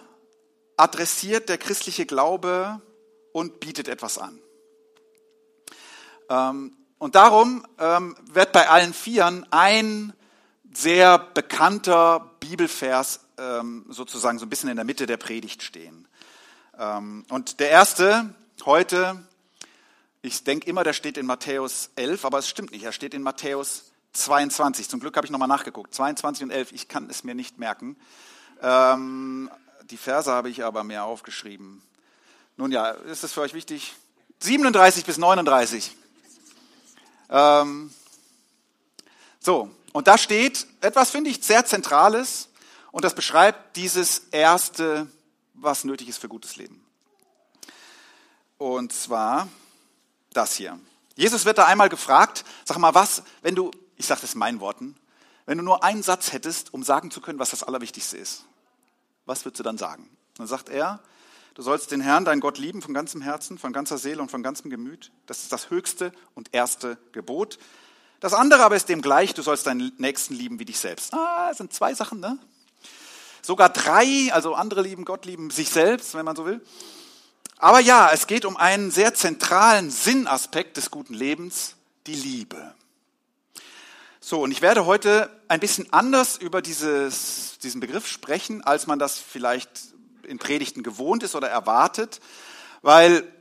adressiert 0.77 1.49
der 1.49 1.57
christliche 1.57 2.05
Glaube 2.05 2.81
und 3.31 3.59
bietet 3.59 3.87
etwas 3.87 4.17
an. 4.17 4.39
Ähm, 6.29 6.77
und 6.97 7.15
darum 7.15 7.65
ähm, 7.79 8.15
wird 8.31 8.51
bei 8.51 8.69
allen 8.69 8.93
Vieren 8.93 9.45
ein 9.51 10.13
sehr 10.73 11.17
bekannter 11.17 12.31
Bibelvers 12.39 13.21
ähm, 13.37 13.85
sozusagen 13.89 14.39
so 14.39 14.45
ein 14.45 14.49
bisschen 14.49 14.69
in 14.69 14.75
der 14.75 14.85
Mitte 14.85 15.05
der 15.05 15.17
Predigt 15.17 15.63
stehen. 15.63 16.07
Und 17.29 17.59
der 17.59 17.69
erste 17.69 18.33
heute, 18.65 19.23
ich 20.23 20.43
denke 20.45 20.67
immer, 20.67 20.83
der 20.83 20.93
steht 20.93 21.15
in 21.17 21.27
Matthäus 21.27 21.91
11, 21.95 22.25
aber 22.25 22.39
es 22.39 22.49
stimmt 22.49 22.71
nicht, 22.71 22.83
er 22.83 22.91
steht 22.91 23.13
in 23.13 23.21
Matthäus 23.21 23.91
22. 24.13 24.89
Zum 24.89 24.99
Glück 24.99 25.15
habe 25.15 25.27
ich 25.27 25.31
nochmal 25.31 25.49
nachgeguckt. 25.49 25.93
22 25.93 26.45
und 26.45 26.49
11, 26.49 26.71
ich 26.71 26.87
kann 26.87 27.07
es 27.07 27.23
mir 27.23 27.35
nicht 27.35 27.59
merken. 27.59 27.97
Die 28.63 29.97
Verse 29.97 30.31
habe 30.31 30.49
ich 30.49 30.63
aber 30.63 30.83
mehr 30.83 31.03
aufgeschrieben. 31.03 31.83
Nun 32.57 32.71
ja, 32.71 32.89
ist 32.89 33.23
es 33.23 33.33
für 33.33 33.41
euch 33.41 33.53
wichtig? 33.53 33.93
37 34.39 35.05
bis 35.05 35.17
39. 35.17 35.95
Ähm, 37.29 37.93
so, 39.39 39.71
und 39.93 40.07
da 40.07 40.17
steht 40.17 40.67
etwas, 40.81 41.11
finde 41.11 41.29
ich, 41.29 41.43
sehr 41.43 41.65
Zentrales. 41.65 42.49
Und 42.91 43.05
das 43.05 43.15
beschreibt 43.15 43.75
dieses 43.77 44.19
erste, 44.31 45.07
was 45.53 45.83
nötig 45.83 46.09
ist 46.09 46.19
für 46.19 46.27
gutes 46.27 46.55
Leben. 46.57 46.83
Und 48.57 48.93
zwar 48.93 49.47
das 50.33 50.55
hier. 50.55 50.79
Jesus 51.15 51.45
wird 51.45 51.57
da 51.57 51.65
einmal 51.65 51.89
gefragt, 51.89 52.45
sag 52.65 52.77
mal 52.77 52.93
was, 52.93 53.23
wenn 53.41 53.55
du, 53.55 53.71
ich 53.95 54.05
sage 54.05 54.21
das 54.21 54.33
in 54.33 54.39
meinen 54.39 54.59
Worten, 54.59 54.95
wenn 55.45 55.57
du 55.57 55.63
nur 55.63 55.83
einen 55.83 56.03
Satz 56.03 56.31
hättest, 56.31 56.73
um 56.73 56.83
sagen 56.83 57.11
zu 57.11 57.21
können, 57.21 57.39
was 57.39 57.49
das 57.49 57.63
Allerwichtigste 57.63 58.17
ist, 58.17 58.45
was 59.25 59.43
würdest 59.45 59.59
du 59.59 59.63
dann 59.63 59.77
sagen? 59.77 60.09
Dann 60.37 60.47
sagt 60.47 60.69
er, 60.69 60.99
du 61.53 61.61
sollst 61.61 61.91
den 61.91 62.01
Herrn, 62.01 62.25
deinen 62.25 62.41
Gott 62.41 62.57
lieben 62.57 62.81
von 62.81 62.93
ganzem 62.93 63.21
Herzen, 63.21 63.57
von 63.57 63.73
ganzer 63.73 63.97
Seele 63.97 64.21
und 64.21 64.31
von 64.31 64.43
ganzem 64.43 64.69
Gemüt. 64.69 65.11
Das 65.25 65.43
ist 65.43 65.51
das 65.51 65.69
höchste 65.69 66.11
und 66.35 66.53
erste 66.53 66.97
Gebot. 67.11 67.57
Das 68.19 68.33
andere 68.33 68.63
aber 68.63 68.75
ist 68.75 68.89
dem 68.89 69.01
gleich, 69.01 69.33
du 69.33 69.41
sollst 69.41 69.65
deinen 69.65 69.91
Nächsten 69.97 70.35
lieben 70.35 70.59
wie 70.59 70.65
dich 70.65 70.79
selbst. 70.79 71.13
Ah, 71.13 71.49
das 71.49 71.57
sind 71.57 71.73
zwei 71.73 71.93
Sachen, 71.93 72.19
ne? 72.19 72.37
Sogar 73.41 73.69
drei, 73.69 74.31
also 74.31 74.53
andere 74.53 74.83
lieben 74.83 75.05
Gott, 75.05 75.25
lieben 75.25 75.49
sich 75.49 75.69
selbst, 75.69 76.13
wenn 76.13 76.25
man 76.25 76.35
so 76.35 76.45
will. 76.45 76.61
Aber 77.57 77.79
ja, 77.79 78.11
es 78.11 78.27
geht 78.27 78.45
um 78.45 78.57
einen 78.57 78.91
sehr 78.91 79.13
zentralen 79.13 79.89
Sinnaspekt 79.89 80.77
des 80.77 80.91
guten 80.91 81.13
Lebens, 81.13 81.75
die 82.07 82.15
Liebe. 82.15 82.75
So, 84.19 84.41
und 84.41 84.51
ich 84.51 84.61
werde 84.61 84.85
heute 84.85 85.29
ein 85.47 85.59
bisschen 85.59 85.91
anders 85.91 86.37
über 86.37 86.61
dieses, 86.61 87.57
diesen 87.63 87.81
Begriff 87.81 88.07
sprechen, 88.07 88.63
als 88.63 88.85
man 88.85 88.99
das 88.99 89.17
vielleicht 89.17 89.69
in 90.25 90.39
Predigten 90.39 90.83
gewohnt 90.83 91.23
ist 91.23 91.35
oder 91.35 91.49
erwartet, 91.49 92.19
weil 92.81 93.31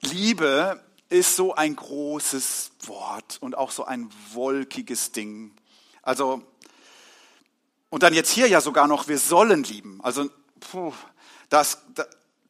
Liebe 0.00 0.82
ist 1.08 1.36
so 1.36 1.54
ein 1.54 1.76
großes 1.76 2.72
Wort 2.86 3.38
und 3.40 3.56
auch 3.56 3.70
so 3.70 3.84
ein 3.84 4.10
wolkiges 4.32 5.12
Ding. 5.12 5.54
Also 6.02 6.42
und 7.92 8.02
dann 8.02 8.14
jetzt 8.14 8.30
hier 8.30 8.48
ja 8.48 8.62
sogar 8.62 8.88
noch, 8.88 9.06
wir 9.06 9.18
sollen 9.18 9.64
lieben. 9.64 10.00
Also, 10.02 10.30
puh, 10.60 10.94
das, 11.50 11.82
das, 11.94 12.06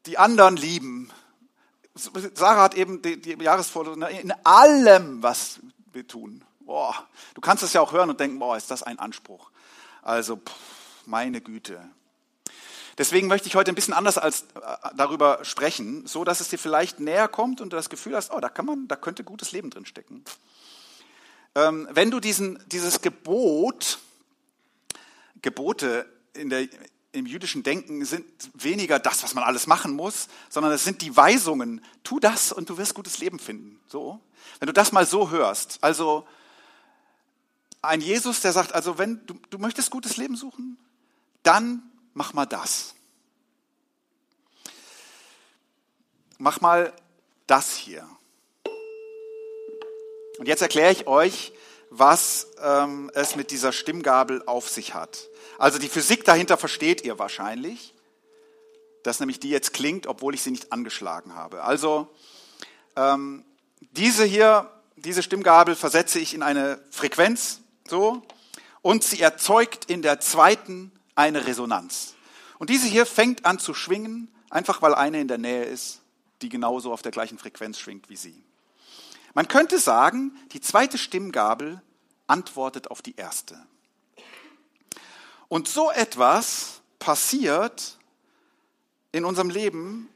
die 0.06 0.16
anderen 0.16 0.56
lieben. 0.56 1.10
Sarah 2.34 2.62
hat 2.62 2.74
eben 2.76 3.02
die, 3.02 3.20
die 3.20 3.32
Jahresvorlesung 3.32 3.98
ne, 3.98 4.20
in 4.20 4.32
allem, 4.44 5.20
was 5.20 5.58
wir 5.92 6.06
tun. 6.06 6.44
Boah, 6.60 6.94
du 7.34 7.40
kannst 7.40 7.64
es 7.64 7.72
ja 7.72 7.80
auch 7.80 7.90
hören 7.90 8.08
und 8.08 8.20
denken, 8.20 8.38
boah, 8.38 8.56
ist 8.56 8.70
das 8.70 8.84
ein 8.84 9.00
Anspruch. 9.00 9.50
Also, 10.00 10.36
pff, 10.36 10.52
meine 11.06 11.40
Güte. 11.40 11.90
Deswegen 12.98 13.26
möchte 13.28 13.48
ich 13.48 13.54
heute 13.54 13.70
ein 13.72 13.74
bisschen 13.74 13.94
anders 13.94 14.18
als 14.18 14.42
äh, 14.54 14.88
darüber 14.96 15.44
sprechen, 15.44 16.06
so 16.06 16.24
dass 16.24 16.40
es 16.40 16.48
dir 16.48 16.58
vielleicht 16.58 17.00
näher 17.00 17.28
kommt 17.28 17.60
und 17.60 17.72
du 17.72 17.76
das 17.76 17.90
Gefühl 17.90 18.16
hast, 18.16 18.32
oh, 18.32 18.40
da 18.40 18.48
kann 18.48 18.66
man, 18.66 18.88
da 18.88 18.96
könnte 18.96 19.24
gutes 19.24 19.52
Leben 19.52 19.70
drin 19.70 19.86
stecken. 19.86 20.24
Ähm, 21.54 21.88
wenn 21.92 22.10
du 22.10 22.20
diesen, 22.20 22.58
dieses 22.68 23.00
Gebot 23.00 23.98
Gebote 25.42 26.06
in 26.34 26.48
der, 26.48 26.68
im 27.10 27.26
jüdischen 27.26 27.62
Denken 27.62 28.04
sind 28.04 28.24
weniger 28.54 28.98
das, 28.98 29.22
was 29.22 29.34
man 29.34 29.44
alles 29.44 29.66
machen 29.66 29.92
muss, 29.92 30.28
sondern 30.48 30.72
es 30.72 30.84
sind 30.84 31.02
die 31.02 31.14
Weisungen. 31.14 31.84
Tu 32.04 32.20
das 32.20 32.52
und 32.52 32.70
du 32.70 32.78
wirst 32.78 32.94
gutes 32.94 33.18
Leben 33.18 33.38
finden. 33.38 33.78
So. 33.88 34.20
Wenn 34.60 34.68
du 34.68 34.72
das 34.72 34.92
mal 34.92 35.04
so 35.04 35.30
hörst, 35.30 35.78
also 35.82 36.26
ein 37.82 38.00
Jesus, 38.00 38.40
der 38.40 38.52
sagt, 38.52 38.72
also 38.72 38.96
wenn 38.96 39.26
du, 39.26 39.34
du 39.50 39.58
möchtest 39.58 39.90
gutes 39.90 40.16
Leben 40.16 40.36
suchen, 40.36 40.78
dann 41.42 41.82
mach 42.14 42.32
mal 42.32 42.46
das. 42.46 42.94
Mach 46.38 46.60
mal 46.60 46.92
das 47.46 47.76
hier. 47.76 48.08
Und 50.38 50.48
jetzt 50.48 50.62
erkläre 50.62 50.92
ich 50.92 51.06
euch, 51.06 51.52
was 51.90 52.48
ähm, 52.62 53.10
es 53.14 53.36
mit 53.36 53.50
dieser 53.50 53.70
Stimmgabel 53.70 54.42
auf 54.46 54.68
sich 54.68 54.94
hat. 54.94 55.28
Also 55.58 55.78
die 55.78 55.88
Physik 55.88 56.24
dahinter 56.24 56.56
versteht 56.56 57.04
ihr 57.04 57.18
wahrscheinlich, 57.18 57.94
dass 59.02 59.20
nämlich 59.20 59.40
die 59.40 59.50
jetzt 59.50 59.74
klingt, 59.74 60.06
obwohl 60.06 60.34
ich 60.34 60.42
sie 60.42 60.50
nicht 60.50 60.72
angeschlagen 60.72 61.34
habe. 61.34 61.62
Also 61.62 62.08
ähm, 62.96 63.44
diese 63.90 64.24
hier, 64.24 64.70
diese 64.96 65.22
Stimmgabel 65.22 65.76
versetze 65.76 66.18
ich 66.18 66.34
in 66.34 66.42
eine 66.42 66.82
Frequenz, 66.90 67.60
so, 67.86 68.22
und 68.80 69.04
sie 69.04 69.20
erzeugt 69.20 69.84
in 69.84 70.02
der 70.02 70.18
zweiten 70.18 70.92
eine 71.14 71.46
Resonanz. 71.46 72.14
Und 72.58 72.70
diese 72.70 72.86
hier 72.86 73.06
fängt 73.06 73.44
an 73.44 73.58
zu 73.58 73.74
schwingen, 73.74 74.32
einfach 74.50 74.82
weil 74.82 74.94
eine 74.94 75.20
in 75.20 75.28
der 75.28 75.38
Nähe 75.38 75.64
ist, 75.64 76.00
die 76.42 76.48
genauso 76.48 76.92
auf 76.92 77.02
der 77.02 77.12
gleichen 77.12 77.38
Frequenz 77.38 77.78
schwingt 77.78 78.08
wie 78.08 78.16
sie. 78.16 78.42
Man 79.34 79.48
könnte 79.48 79.78
sagen, 79.78 80.36
die 80.52 80.60
zweite 80.60 80.98
Stimmgabel 80.98 81.80
antwortet 82.26 82.90
auf 82.90 83.02
die 83.02 83.16
erste. 83.16 83.60
Und 85.48 85.68
so 85.68 85.90
etwas 85.90 86.82
passiert 86.98 87.98
in 89.10 89.24
unserem 89.24 89.50
Leben 89.50 90.08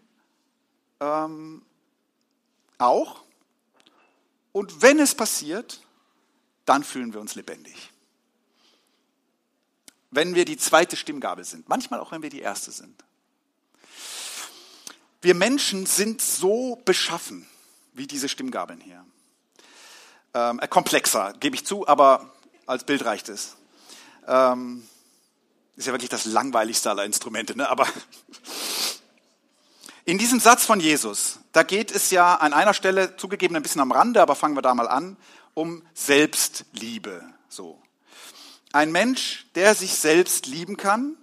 ähm, 1.00 1.62
auch. 2.78 3.22
Und 4.52 4.82
wenn 4.82 4.98
es 4.98 5.14
passiert, 5.14 5.82
dann 6.64 6.82
fühlen 6.84 7.12
wir 7.12 7.20
uns 7.20 7.34
lebendig. 7.34 7.92
Wenn 10.16 10.34
wir 10.34 10.46
die 10.46 10.56
zweite 10.56 10.96
Stimmgabel 10.96 11.44
sind, 11.44 11.68
manchmal 11.68 12.00
auch 12.00 12.10
wenn 12.10 12.22
wir 12.22 12.30
die 12.30 12.40
erste 12.40 12.70
sind. 12.70 13.04
Wir 15.20 15.34
Menschen 15.34 15.84
sind 15.84 16.22
so 16.22 16.80
beschaffen 16.86 17.46
wie 17.92 18.06
diese 18.06 18.30
Stimmgabeln 18.30 18.80
hier. 18.80 19.04
Ähm, 20.32 20.58
äh, 20.58 20.68
komplexer, 20.68 21.34
gebe 21.38 21.54
ich 21.54 21.66
zu, 21.66 21.86
aber 21.86 22.32
als 22.64 22.84
Bild 22.84 23.04
reicht 23.04 23.28
es. 23.28 23.56
Ähm, 24.26 24.88
ist 25.76 25.86
ja 25.86 25.92
wirklich 25.92 26.08
das 26.08 26.24
langweiligste 26.24 26.88
aller 26.88 27.04
Instrumente, 27.04 27.54
ne? 27.54 27.68
aber 27.68 27.86
in 30.06 30.16
diesem 30.16 30.40
Satz 30.40 30.64
von 30.64 30.80
Jesus, 30.80 31.40
da 31.52 31.62
geht 31.62 31.90
es 31.90 32.10
ja 32.10 32.36
an 32.36 32.54
einer 32.54 32.72
Stelle, 32.72 33.18
zugegeben 33.18 33.54
ein 33.54 33.62
bisschen 33.62 33.82
am 33.82 33.92
Rande, 33.92 34.22
aber 34.22 34.34
fangen 34.34 34.56
wir 34.56 34.62
da 34.62 34.74
mal 34.74 34.88
an, 34.88 35.18
um 35.52 35.82
Selbstliebe. 35.92 37.22
So. 37.50 37.82
Ein 38.76 38.92
Mensch, 38.92 39.46
der 39.54 39.74
sich 39.74 39.94
selbst 39.94 40.44
lieben 40.44 40.76
kann, 40.76 41.16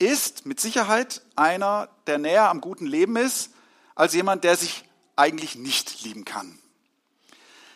ist 0.00 0.44
mit 0.44 0.58
Sicherheit 0.58 1.22
einer, 1.36 1.88
der 2.08 2.18
näher 2.18 2.50
am 2.50 2.60
guten 2.60 2.84
Leben 2.84 3.14
ist, 3.14 3.50
als 3.94 4.12
jemand, 4.12 4.42
der 4.42 4.56
sich 4.56 4.82
eigentlich 5.14 5.54
nicht 5.54 6.02
lieben 6.02 6.24
kann. 6.24 6.58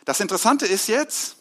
Das 0.04 0.18
Interessante 0.18 0.66
ist 0.66 0.88
jetzt, 0.88 1.36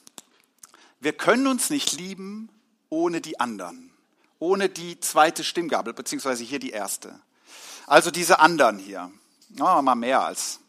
wir 1.00 1.14
können 1.14 1.48
uns 1.48 1.72
nicht 1.72 1.94
lieben 1.94 2.50
ohne 2.90 3.22
die 3.22 3.40
anderen, 3.40 3.92
ohne 4.38 4.70
die 4.70 5.00
zweite 5.00 5.44
Stimmgabel, 5.44 5.96
beziehungsweise 5.96 6.44
hier 6.44 6.60
die 6.60 6.70
erste. 6.70 7.20
Also 7.88 8.12
diese 8.12 8.38
anderen 8.38 8.78
hier, 8.78 9.12
oh, 9.60 9.82
mal 9.82 9.96
mehr 9.96 10.22
als. 10.22 10.60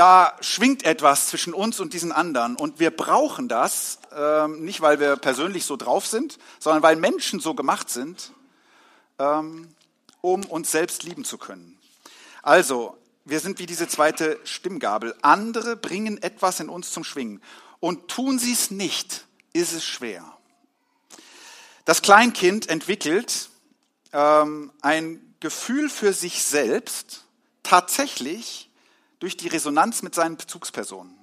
Da 0.00 0.34
schwingt 0.40 0.84
etwas 0.84 1.26
zwischen 1.26 1.52
uns 1.52 1.78
und 1.78 1.92
diesen 1.92 2.10
anderen 2.10 2.56
und 2.56 2.80
wir 2.80 2.90
brauchen 2.90 3.48
das, 3.50 3.98
ähm, 4.16 4.64
nicht 4.64 4.80
weil 4.80 4.98
wir 4.98 5.16
persönlich 5.16 5.66
so 5.66 5.76
drauf 5.76 6.06
sind, 6.06 6.38
sondern 6.58 6.82
weil 6.82 6.96
Menschen 6.96 7.38
so 7.38 7.52
gemacht 7.52 7.90
sind, 7.90 8.32
ähm, 9.18 9.68
um 10.22 10.46
uns 10.46 10.70
selbst 10.70 11.02
lieben 11.02 11.26
zu 11.26 11.36
können. 11.36 11.78
Also, 12.42 12.96
wir 13.26 13.40
sind 13.40 13.58
wie 13.58 13.66
diese 13.66 13.88
zweite 13.88 14.40
Stimmgabel. 14.44 15.14
Andere 15.20 15.76
bringen 15.76 16.16
etwas 16.22 16.60
in 16.60 16.70
uns 16.70 16.92
zum 16.92 17.04
Schwingen. 17.04 17.42
Und 17.78 18.08
tun 18.08 18.38
sie 18.38 18.54
es 18.54 18.70
nicht, 18.70 19.26
ist 19.52 19.74
es 19.74 19.84
schwer. 19.84 20.24
Das 21.84 22.00
Kleinkind 22.00 22.70
entwickelt 22.70 23.50
ähm, 24.14 24.72
ein 24.80 25.34
Gefühl 25.40 25.90
für 25.90 26.14
sich 26.14 26.42
selbst 26.42 27.26
tatsächlich 27.62 28.69
durch 29.20 29.36
die 29.36 29.48
Resonanz 29.48 30.02
mit 30.02 30.14
seinen 30.14 30.36
Bezugspersonen. 30.36 31.16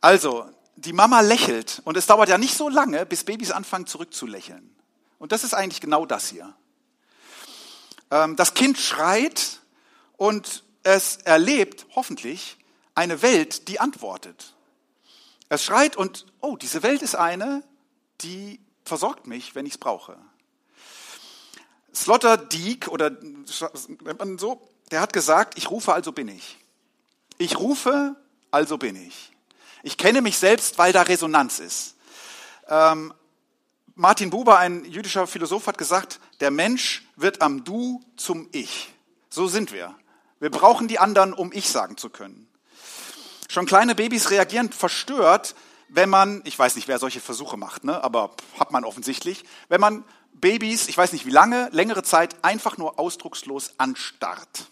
Also, 0.00 0.48
die 0.76 0.92
Mama 0.92 1.20
lächelt 1.20 1.82
und 1.84 1.96
es 1.96 2.06
dauert 2.06 2.28
ja 2.28 2.38
nicht 2.38 2.56
so 2.56 2.68
lange, 2.68 3.04
bis 3.04 3.24
Babys 3.24 3.50
anfangen 3.50 3.86
zurückzulächeln. 3.86 4.74
Und 5.18 5.32
das 5.32 5.44
ist 5.44 5.54
eigentlich 5.54 5.80
genau 5.80 6.06
das 6.06 6.28
hier. 6.28 6.54
Ähm, 8.10 8.36
das 8.36 8.54
Kind 8.54 8.78
schreit 8.78 9.60
und 10.16 10.64
es 10.84 11.16
erlebt 11.18 11.86
hoffentlich 11.94 12.56
eine 12.94 13.22
Welt, 13.22 13.68
die 13.68 13.80
antwortet. 13.80 14.54
Es 15.48 15.64
schreit 15.64 15.96
und, 15.96 16.26
oh, 16.40 16.56
diese 16.56 16.82
Welt 16.82 17.02
ist 17.02 17.16
eine, 17.16 17.64
die 18.20 18.60
versorgt 18.84 19.26
mich, 19.26 19.54
wenn 19.54 19.66
ich 19.66 19.72
es 19.72 19.78
brauche. 19.78 20.16
Sloterdijk 21.94 22.88
oder 22.88 23.10
nennt 23.10 24.18
man 24.18 24.38
so, 24.38 24.68
der 24.90 25.00
hat 25.00 25.12
gesagt, 25.12 25.58
ich 25.58 25.70
rufe, 25.70 25.92
also 25.92 26.12
bin 26.12 26.28
ich. 26.28 26.58
Ich 27.38 27.58
rufe, 27.58 28.16
also 28.50 28.78
bin 28.78 28.96
ich. 28.96 29.32
Ich 29.82 29.96
kenne 29.96 30.22
mich 30.22 30.38
selbst, 30.38 30.76
weil 30.76 30.92
da 30.92 31.02
Resonanz 31.02 31.60
ist. 31.60 31.94
Ähm, 32.68 33.14
Martin 33.94 34.30
Buber, 34.30 34.58
ein 34.58 34.84
jüdischer 34.84 35.26
Philosoph, 35.26 35.66
hat 35.68 35.78
gesagt, 35.78 36.20
der 36.40 36.50
Mensch 36.50 37.04
wird 37.16 37.40
am 37.40 37.64
Du 37.64 38.00
zum 38.16 38.48
Ich. 38.52 38.92
So 39.30 39.46
sind 39.46 39.72
wir. 39.72 39.94
Wir 40.40 40.50
brauchen 40.50 40.88
die 40.88 40.98
anderen, 40.98 41.32
um 41.32 41.52
Ich 41.52 41.68
sagen 41.68 41.96
zu 41.96 42.10
können. 42.10 42.48
Schon 43.48 43.66
kleine 43.66 43.94
Babys 43.94 44.30
reagieren 44.30 44.70
verstört, 44.70 45.54
wenn 45.88 46.10
man, 46.10 46.42
ich 46.44 46.58
weiß 46.58 46.76
nicht, 46.76 46.86
wer 46.86 46.98
solche 46.98 47.20
Versuche 47.20 47.56
macht, 47.56 47.84
ne, 47.84 48.02
aber 48.04 48.32
hat 48.58 48.72
man 48.72 48.84
offensichtlich, 48.84 49.44
wenn 49.68 49.80
man 49.80 50.04
Babys, 50.34 50.88
ich 50.88 50.98
weiß 50.98 51.12
nicht 51.12 51.24
wie 51.26 51.30
lange, 51.30 51.68
längere 51.72 52.02
Zeit 52.02 52.36
einfach 52.44 52.76
nur 52.76 52.98
ausdruckslos 52.98 53.74
anstarrt. 53.78 54.68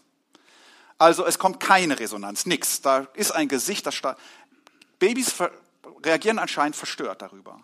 Also 0.99 1.27
es 1.27 1.39
kommt 1.39 1.61
keine 1.61 1.99
Resonanz, 1.99 2.47
nichts. 2.47 2.81
Da 2.81 3.07
ist 3.15 3.33
ein 3.33 3.49
Gesicht, 3.49 3.87
das. 3.87 3.95
Babys 4.99 5.35
reagieren 6.05 6.39
anscheinend 6.39 6.77
verstört 6.77 7.21
darüber. 7.21 7.61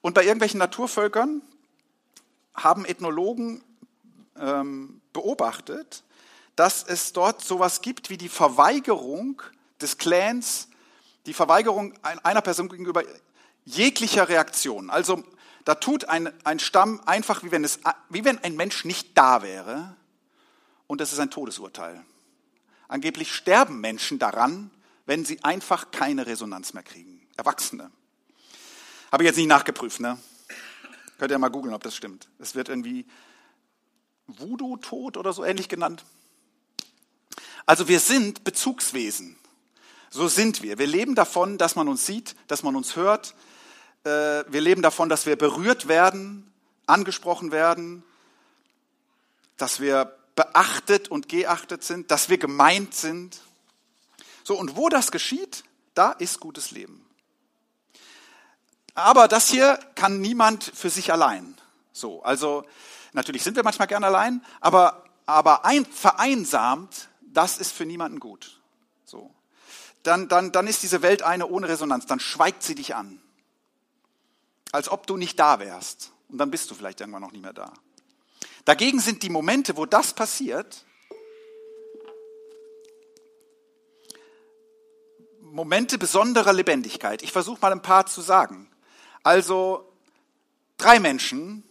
Und 0.00 0.14
bei 0.14 0.24
irgendwelchen 0.24 0.58
Naturvölkern 0.58 1.42
haben 2.54 2.84
Ethnologen 2.84 3.62
ähm, 4.36 5.00
beobachtet, 5.12 6.02
dass 6.56 6.82
es 6.82 7.12
dort 7.12 7.44
sowas 7.44 7.82
gibt 7.82 8.10
wie 8.10 8.16
die 8.16 8.28
Verweigerung 8.28 9.42
des 9.80 9.98
Clans, 9.98 10.68
die 11.26 11.34
Verweigerung 11.34 11.94
einer 12.02 12.42
Person 12.42 12.68
gegenüber 12.68 13.04
jeglicher 13.64 14.28
Reaktion. 14.28 14.90
Also 14.90 15.22
da 15.64 15.76
tut 15.76 16.06
ein, 16.06 16.32
ein 16.44 16.58
Stamm 16.58 17.00
einfach, 17.06 17.44
wie 17.44 17.52
wenn, 17.52 17.62
es, 17.62 17.78
wie 18.08 18.24
wenn 18.24 18.42
ein 18.42 18.56
Mensch 18.56 18.84
nicht 18.84 19.16
da 19.16 19.42
wäre 19.42 19.94
und 20.88 21.00
das 21.00 21.12
ist 21.12 21.20
ein 21.20 21.30
Todesurteil. 21.30 22.04
Angeblich 22.88 23.32
sterben 23.32 23.80
Menschen 23.80 24.18
daran, 24.18 24.72
wenn 25.06 25.24
sie 25.24 25.44
einfach 25.44 25.92
keine 25.92 26.26
Resonanz 26.26 26.74
mehr 26.74 26.82
kriegen. 26.82 27.24
Erwachsene. 27.36 27.92
Habe 29.12 29.22
ich 29.22 29.28
jetzt 29.28 29.36
nicht 29.36 29.46
nachgeprüft, 29.46 30.00
ne? 30.00 30.18
Könnt 31.18 31.30
ihr 31.30 31.38
mal 31.38 31.48
googeln, 31.48 31.74
ob 31.74 31.82
das 31.82 31.94
stimmt. 31.94 32.28
Es 32.38 32.54
wird 32.54 32.68
irgendwie 32.68 33.06
Voodoo-Tod 34.26 35.16
oder 35.16 35.32
so 35.32 35.44
ähnlich 35.44 35.68
genannt. 35.68 36.04
Also 37.66 37.88
wir 37.88 38.00
sind 38.00 38.44
Bezugswesen. 38.44 39.36
So 40.10 40.28
sind 40.28 40.62
wir. 40.62 40.78
Wir 40.78 40.86
leben 40.86 41.14
davon, 41.14 41.58
dass 41.58 41.76
man 41.76 41.88
uns 41.88 42.06
sieht, 42.06 42.34
dass 42.46 42.62
man 42.62 42.76
uns 42.76 42.96
hört. 42.96 43.34
Äh, 44.04 44.44
wir 44.48 44.60
leben 44.60 44.80
davon, 44.80 45.08
dass 45.08 45.26
wir 45.26 45.36
berührt 45.36 45.88
werden, 45.88 46.50
angesprochen 46.86 47.52
werden, 47.52 48.02
dass 49.56 49.80
wir 49.80 50.17
beachtet 50.38 51.08
und 51.08 51.28
geachtet 51.28 51.82
sind, 51.82 52.12
dass 52.12 52.28
wir 52.28 52.38
gemeint 52.38 52.94
sind. 52.94 53.40
So, 54.44 54.56
und 54.56 54.76
wo 54.76 54.88
das 54.88 55.10
geschieht, 55.10 55.64
da 55.94 56.12
ist 56.12 56.38
gutes 56.38 56.70
Leben. 56.70 57.04
Aber 58.94 59.26
das 59.26 59.48
hier 59.48 59.80
kann 59.96 60.20
niemand 60.20 60.62
für 60.62 60.90
sich 60.90 61.12
allein. 61.12 61.56
So, 61.92 62.22
also 62.22 62.64
natürlich 63.14 63.42
sind 63.42 63.56
wir 63.56 63.64
manchmal 63.64 63.88
gern 63.88 64.04
allein, 64.04 64.44
aber, 64.60 65.02
aber 65.26 65.64
ein, 65.64 65.84
vereinsamt, 65.84 67.08
das 67.20 67.58
ist 67.58 67.72
für 67.72 67.84
niemanden 67.84 68.20
gut. 68.20 68.60
So. 69.06 69.34
Dann, 70.04 70.28
dann, 70.28 70.52
dann 70.52 70.68
ist 70.68 70.84
diese 70.84 71.02
Welt 71.02 71.24
eine 71.24 71.48
ohne 71.48 71.68
Resonanz, 71.68 72.06
dann 72.06 72.20
schweigt 72.20 72.62
sie 72.62 72.76
dich 72.76 72.94
an. 72.94 73.20
als 74.70 74.88
ob 74.88 75.08
du 75.08 75.16
nicht 75.16 75.36
da 75.40 75.58
wärst. 75.58 76.12
Und 76.28 76.38
dann 76.38 76.52
bist 76.52 76.70
du 76.70 76.76
vielleicht 76.76 77.00
irgendwann 77.00 77.22
noch 77.22 77.32
nicht 77.32 77.42
mehr 77.42 77.52
da. 77.52 77.72
Dagegen 78.68 79.00
sind 79.00 79.22
die 79.22 79.30
Momente, 79.30 79.78
wo 79.78 79.86
das 79.86 80.12
passiert, 80.12 80.84
Momente 85.40 85.96
besonderer 85.96 86.52
Lebendigkeit. 86.52 87.22
Ich 87.22 87.32
versuche 87.32 87.58
mal 87.62 87.72
ein 87.72 87.80
paar 87.80 88.04
zu 88.04 88.20
sagen. 88.20 88.70
Also 89.22 89.90
drei 90.76 91.00
Menschen 91.00 91.62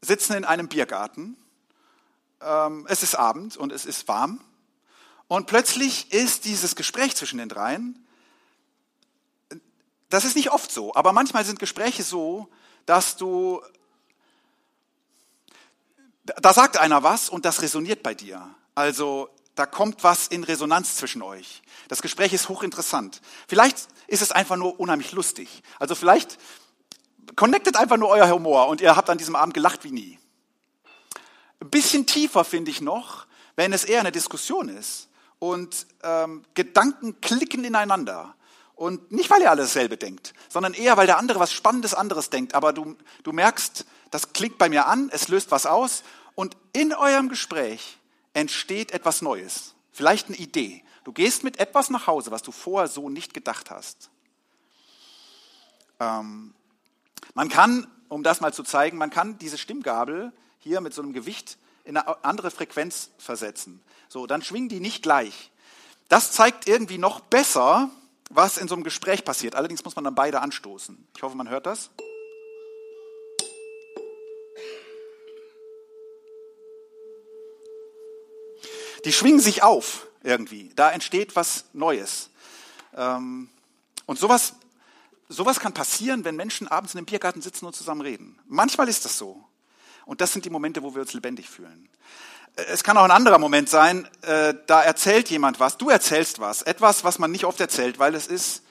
sitzen 0.00 0.32
in 0.32 0.46
einem 0.46 0.68
Biergarten. 0.68 1.36
Ähm, 2.40 2.86
es 2.88 3.02
ist 3.02 3.14
Abend 3.14 3.58
und 3.58 3.70
es 3.70 3.84
ist 3.84 4.08
warm. 4.08 4.40
Und 5.28 5.46
plötzlich 5.46 6.14
ist 6.14 6.46
dieses 6.46 6.76
Gespräch 6.76 7.14
zwischen 7.14 7.36
den 7.36 7.50
dreien, 7.50 8.06
das 10.08 10.24
ist 10.24 10.34
nicht 10.34 10.50
oft 10.50 10.72
so, 10.72 10.94
aber 10.94 11.12
manchmal 11.12 11.44
sind 11.44 11.58
Gespräche 11.58 12.04
so, 12.04 12.48
dass 12.86 13.18
du 13.18 13.60
da 16.40 16.52
sagt 16.52 16.78
einer 16.78 17.02
was 17.02 17.28
und 17.28 17.44
das 17.44 17.62
resoniert 17.62 18.02
bei 18.02 18.14
dir. 18.14 18.54
Also 18.74 19.28
da 19.54 19.66
kommt 19.66 20.04
was 20.04 20.28
in 20.28 20.44
Resonanz 20.44 20.96
zwischen 20.96 21.22
euch. 21.22 21.62
Das 21.88 22.02
Gespräch 22.02 22.32
ist 22.32 22.48
hochinteressant. 22.48 23.22
Vielleicht 23.48 23.88
ist 24.06 24.22
es 24.22 24.32
einfach 24.32 24.56
nur 24.56 24.78
unheimlich 24.78 25.12
lustig. 25.12 25.62
Also 25.78 25.94
vielleicht 25.94 26.38
connectet 27.34 27.76
einfach 27.76 27.96
nur 27.96 28.10
euer 28.10 28.30
Humor 28.30 28.68
und 28.68 28.80
ihr 28.80 28.94
habt 28.94 29.10
an 29.10 29.18
diesem 29.18 29.34
Abend 29.34 29.54
gelacht 29.54 29.84
wie 29.84 29.90
nie. 29.90 30.18
Ein 31.60 31.70
bisschen 31.70 32.06
tiefer 32.06 32.44
finde 32.44 32.70
ich 32.70 32.80
noch, 32.80 33.26
wenn 33.56 33.72
es 33.72 33.84
eher 33.84 34.00
eine 34.00 34.12
Diskussion 34.12 34.68
ist 34.68 35.08
und 35.38 35.86
ähm, 36.02 36.44
Gedanken 36.54 37.20
klicken 37.20 37.64
ineinander. 37.64 38.35
Und 38.76 39.10
nicht, 39.10 39.30
weil 39.30 39.40
ihr 39.40 39.50
alle 39.50 39.62
dasselbe 39.62 39.96
denkt, 39.96 40.34
sondern 40.50 40.74
eher, 40.74 40.98
weil 40.98 41.06
der 41.06 41.16
andere 41.16 41.40
was 41.40 41.50
Spannendes 41.50 41.94
anderes 41.94 42.28
denkt. 42.28 42.54
Aber 42.54 42.74
du, 42.74 42.94
du 43.22 43.32
merkst, 43.32 43.86
das 44.10 44.34
klingt 44.34 44.58
bei 44.58 44.68
mir 44.68 44.86
an, 44.86 45.08
es 45.12 45.28
löst 45.28 45.50
was 45.50 45.64
aus 45.64 46.04
und 46.34 46.56
in 46.74 46.92
eurem 46.92 47.30
Gespräch 47.30 47.98
entsteht 48.34 48.92
etwas 48.92 49.22
Neues. 49.22 49.74
Vielleicht 49.92 50.28
eine 50.28 50.36
Idee. 50.36 50.84
Du 51.04 51.12
gehst 51.12 51.42
mit 51.42 51.58
etwas 51.58 51.88
nach 51.88 52.06
Hause, 52.06 52.30
was 52.30 52.42
du 52.42 52.52
vorher 52.52 52.86
so 52.86 53.08
nicht 53.08 53.32
gedacht 53.32 53.70
hast. 53.70 54.10
Ähm, 55.98 56.52
man 57.32 57.48
kann, 57.48 57.86
um 58.08 58.22
das 58.22 58.42
mal 58.42 58.52
zu 58.52 58.62
zeigen, 58.62 58.98
man 58.98 59.08
kann 59.08 59.38
diese 59.38 59.56
Stimmgabel 59.56 60.32
hier 60.58 60.82
mit 60.82 60.92
so 60.92 61.00
einem 61.00 61.14
Gewicht 61.14 61.56
in 61.84 61.96
eine 61.96 62.24
andere 62.24 62.50
Frequenz 62.50 63.08
versetzen. 63.16 63.80
So, 64.08 64.26
dann 64.26 64.42
schwingen 64.42 64.68
die 64.68 64.80
nicht 64.80 65.02
gleich. 65.02 65.50
Das 66.08 66.32
zeigt 66.32 66.68
irgendwie 66.68 66.98
noch 66.98 67.20
besser, 67.20 67.90
was 68.30 68.58
in 68.58 68.68
so 68.68 68.74
einem 68.74 68.84
Gespräch 68.84 69.24
passiert. 69.24 69.54
Allerdings 69.54 69.84
muss 69.84 69.96
man 69.96 70.04
dann 70.04 70.14
beide 70.14 70.40
anstoßen. 70.40 71.08
Ich 71.16 71.22
hoffe, 71.22 71.36
man 71.36 71.48
hört 71.48 71.66
das. 71.66 71.90
die 79.06 79.12
schwingen 79.12 79.40
sich 79.40 79.62
auf 79.62 80.08
irgendwie. 80.24 80.72
Da 80.74 80.90
entsteht 80.90 81.36
was 81.36 81.66
Neues. 81.72 82.28
Ähm, 82.92 83.48
und 84.04 84.18
sowas, 84.18 84.54
sowas 85.28 85.60
kann 85.60 85.72
passieren, 85.72 86.24
wenn 86.24 86.34
Menschen 86.34 86.66
abends 86.66 86.94
in 86.94 86.98
einem 86.98 87.06
Biergarten 87.06 87.40
sitzen 87.40 87.66
und 87.66 87.74
zusammen 87.74 88.00
reden. 88.00 88.36
Manchmal 88.46 88.88
ist 88.88 89.04
das 89.04 89.16
so. 89.16 89.44
Und 90.06 90.20
das 90.20 90.32
sind 90.32 90.44
die 90.44 90.50
Momente, 90.50 90.82
wo 90.82 90.92
wir 90.94 91.02
uns 91.02 91.12
lebendig 91.12 91.48
fühlen. 91.48 91.88
Es 92.56 92.82
kann 92.82 92.96
auch 92.96 93.04
ein 93.04 93.10
anderer 93.10 93.38
Moment 93.38 93.68
sein, 93.68 94.08
äh, 94.22 94.54
da 94.66 94.82
erzählt 94.82 95.28
jemand 95.28 95.60
was, 95.60 95.76
du 95.76 95.90
erzählst 95.90 96.40
was, 96.40 96.62
etwas, 96.62 97.04
was 97.04 97.18
man 97.18 97.30
nicht 97.30 97.44
oft 97.44 97.60
erzählt, 97.60 97.98
weil 97.98 98.14
es 98.14 98.26
ist 98.26 98.62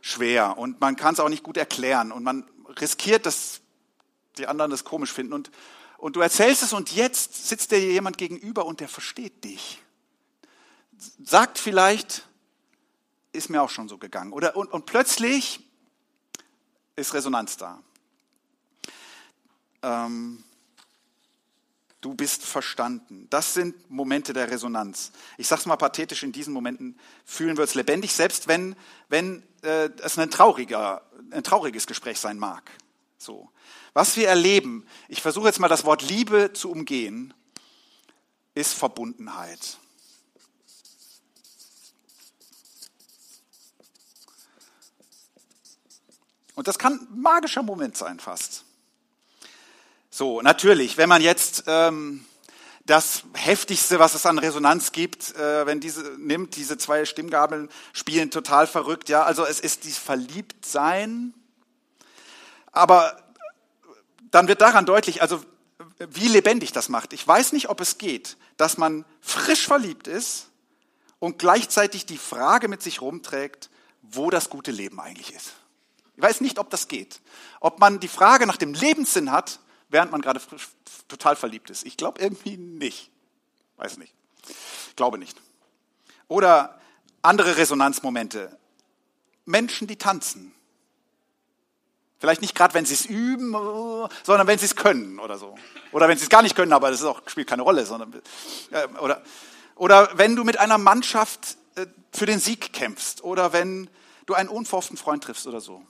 schwer 0.00 0.56
und 0.58 0.80
man 0.80 0.96
kann 0.96 1.14
es 1.14 1.20
auch 1.20 1.28
nicht 1.28 1.42
gut 1.42 1.56
erklären 1.56 2.12
und 2.12 2.22
man 2.22 2.44
riskiert, 2.80 3.26
dass 3.26 3.60
die 4.38 4.46
anderen 4.46 4.70
das 4.70 4.84
komisch 4.84 5.12
finden 5.12 5.32
und, 5.32 5.50
und 5.98 6.16
du 6.16 6.20
erzählst 6.20 6.62
es 6.62 6.72
und 6.72 6.92
jetzt 6.92 7.48
sitzt 7.48 7.72
dir 7.72 7.78
jemand 7.78 8.16
gegenüber 8.16 8.64
und 8.64 8.80
der 8.80 8.88
versteht 8.88 9.44
dich 9.44 9.82
sagt 11.22 11.58
vielleicht, 11.58 12.26
ist 13.32 13.50
mir 13.50 13.62
auch 13.62 13.70
schon 13.70 13.88
so 13.88 13.98
gegangen. 13.98 14.32
Oder, 14.32 14.56
und, 14.56 14.72
und 14.72 14.86
plötzlich 14.86 15.60
ist 16.96 17.14
Resonanz 17.14 17.56
da. 17.56 17.80
Ähm, 19.82 20.44
du 22.02 22.14
bist 22.14 22.44
verstanden. 22.44 23.28
Das 23.30 23.54
sind 23.54 23.90
Momente 23.90 24.34
der 24.34 24.50
Resonanz. 24.50 25.12
Ich 25.38 25.48
sage 25.48 25.60
es 25.60 25.66
mal 25.66 25.76
pathetisch, 25.76 26.22
in 26.22 26.32
diesen 26.32 26.52
Momenten 26.52 26.98
fühlen 27.24 27.56
wir 27.56 27.62
uns 27.62 27.74
lebendig, 27.74 28.12
selbst 28.12 28.48
wenn, 28.48 28.76
wenn 29.08 29.42
äh, 29.62 29.88
es 30.02 30.18
ein, 30.18 30.30
trauriger, 30.30 31.02
ein 31.30 31.44
trauriges 31.44 31.86
Gespräch 31.86 32.18
sein 32.18 32.38
mag. 32.38 32.70
So. 33.16 33.50
Was 33.94 34.16
wir 34.16 34.28
erleben, 34.28 34.86
ich 35.08 35.22
versuche 35.22 35.46
jetzt 35.46 35.60
mal 35.60 35.68
das 35.68 35.84
Wort 35.84 36.02
Liebe 36.02 36.52
zu 36.52 36.70
umgehen, 36.70 37.32
ist 38.54 38.74
Verbundenheit. 38.74 39.78
Und 46.54 46.68
das 46.68 46.78
kann 46.78 46.94
ein 46.94 47.20
magischer 47.20 47.62
Moment 47.62 47.96
sein 47.96 48.18
fast. 48.18 48.64
So, 50.14 50.42
natürlich, 50.42 50.98
wenn 50.98 51.08
man 51.08 51.22
jetzt 51.22 51.64
ähm, 51.66 52.26
das 52.84 53.22
heftigste, 53.32 53.98
was 53.98 54.14
es 54.14 54.26
an 54.26 54.38
Resonanz 54.38 54.92
gibt, 54.92 55.34
äh, 55.36 55.64
wenn 55.64 55.80
diese 55.80 56.02
nimmt, 56.18 56.54
diese 56.56 56.76
zwei 56.76 57.06
Stimmgabeln 57.06 57.70
spielen 57.94 58.30
total 58.30 58.66
verrückt, 58.66 59.08
ja, 59.08 59.22
also 59.22 59.46
es 59.46 59.58
ist 59.58 59.84
dieses 59.84 59.96
Verliebtsein, 59.96 61.32
aber 62.72 63.16
dann 64.30 64.48
wird 64.48 64.60
daran 64.60 64.84
deutlich, 64.84 65.22
also 65.22 65.42
wie 65.98 66.28
lebendig 66.28 66.72
das 66.72 66.90
macht. 66.90 67.14
Ich 67.14 67.26
weiß 67.26 67.52
nicht, 67.52 67.70
ob 67.70 67.80
es 67.80 67.96
geht, 67.96 68.36
dass 68.58 68.76
man 68.76 69.06
frisch 69.22 69.66
verliebt 69.66 70.08
ist 70.08 70.48
und 71.20 71.38
gleichzeitig 71.38 72.04
die 72.04 72.18
Frage 72.18 72.68
mit 72.68 72.82
sich 72.82 73.00
rumträgt, 73.00 73.70
wo 74.02 74.28
das 74.28 74.50
gute 74.50 74.72
Leben 74.72 75.00
eigentlich 75.00 75.32
ist. 75.32 75.54
Ich 76.16 76.22
weiß 76.22 76.42
nicht, 76.42 76.58
ob 76.58 76.68
das 76.68 76.88
geht. 76.88 77.22
Ob 77.60 77.80
man 77.80 77.98
die 77.98 78.08
Frage 78.08 78.46
nach 78.46 78.58
dem 78.58 78.74
Lebenssinn 78.74 79.32
hat, 79.32 79.58
während 79.92 80.10
man 80.10 80.20
gerade 80.20 80.40
total 81.06 81.36
verliebt 81.36 81.70
ist. 81.70 81.86
Ich 81.86 81.96
glaube 81.96 82.20
irgendwie 82.20 82.56
nicht. 82.56 83.10
Weiß 83.76 83.98
nicht. 83.98 84.14
Glaube 84.96 85.18
nicht. 85.18 85.40
Oder 86.28 86.80
andere 87.20 87.56
Resonanzmomente. 87.56 88.58
Menschen, 89.44 89.86
die 89.86 89.96
tanzen. 89.96 90.52
Vielleicht 92.18 92.40
nicht 92.40 92.54
gerade, 92.54 92.74
wenn 92.74 92.86
sie 92.86 92.94
es 92.94 93.04
üben, 93.04 93.52
sondern 94.22 94.46
wenn 94.46 94.58
sie 94.58 94.66
es 94.66 94.76
können 94.76 95.18
oder 95.18 95.38
so. 95.38 95.56
Oder 95.90 96.08
wenn 96.08 96.16
sie 96.16 96.24
es 96.24 96.30
gar 96.30 96.42
nicht 96.42 96.54
können, 96.54 96.72
aber 96.72 96.90
das 96.90 97.02
auch, 97.04 97.20
spielt 97.26 97.48
keine 97.48 97.62
Rolle. 97.62 97.84
Sondern, 97.84 98.14
äh, 98.70 98.86
oder, 99.00 99.22
oder 99.74 100.16
wenn 100.16 100.36
du 100.36 100.44
mit 100.44 100.58
einer 100.58 100.78
Mannschaft 100.78 101.56
äh, 101.74 101.86
für 102.12 102.26
den 102.26 102.38
Sieg 102.38 102.72
kämpfst. 102.72 103.24
Oder 103.24 103.52
wenn 103.52 103.90
du 104.26 104.34
einen 104.34 104.48
unverhofften 104.48 104.96
Freund 104.96 105.24
triffst 105.24 105.46
oder 105.46 105.60
so. 105.60 105.84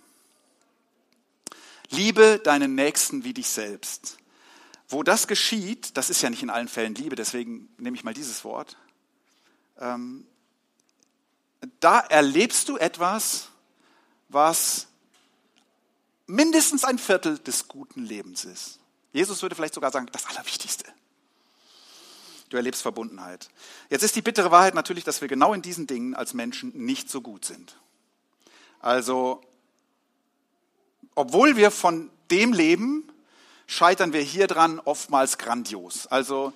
Liebe 1.93 2.41
deinen 2.43 2.75
Nächsten 2.75 3.25
wie 3.25 3.35
dich 3.35 3.49
selbst. 3.49 4.19
Wo 4.89 5.03
das 5.03 5.27
geschieht, 5.27 5.97
das 5.97 6.11
ist 6.11 6.21
ja 6.23 6.31
nicht 6.31 6.43
in 6.43 6.51
allen 6.51 6.69
Fällen 6.69 6.95
Liebe, 6.95 7.17
deswegen 7.17 7.69
nehme 7.79 7.97
ich 7.97 8.05
mal 8.05 8.15
dieses 8.15 8.45
Wort. 8.45 8.77
Ähm, 9.79 10.27
da 11.81 12.01
erlebst 12.01 12.69
du 12.69 12.77
etwas, 12.77 13.49
was 14.29 14.89
mindestens 16.27 16.85
ein 16.85 16.99
Viertel 16.99 17.39
des 17.39 17.69
guten 17.69 18.05
Lebens 18.05 18.45
ist. 18.45 18.81
Jesus 19.13 19.43
würde 19.43 19.55
vielleicht 19.55 19.75
sogar 19.75 19.91
sagen, 19.91 20.09
das 20.13 20.27
Allerwichtigste. 20.27 20.85
Du 22.49 22.57
erlebst 22.57 22.83
Verbundenheit. 22.83 23.49
Jetzt 23.89 24.03
ist 24.03 24.17
die 24.17 24.23
bittere 24.23 24.51
Wahrheit 24.51 24.75
natürlich, 24.75 25.05
dass 25.05 25.21
wir 25.21 25.29
genau 25.29 25.55
in 25.55 25.63
diesen 25.63 25.87
Dingen 25.87 26.15
als 26.15 26.35
Menschen 26.35 26.71
nicht 26.75 27.11
so 27.11 27.23
gut 27.23 27.45
sind. 27.45 27.79
Also 28.81 29.43
obwohl 31.15 31.57
wir 31.57 31.71
von 31.71 32.11
dem 32.31 32.53
leben, 32.53 33.09
scheitern 33.67 34.13
wir 34.13 34.21
hier 34.21 34.47
dran 34.47 34.81
oftmals 34.81 35.39
grandios. 35.39 36.07
Also 36.07 36.53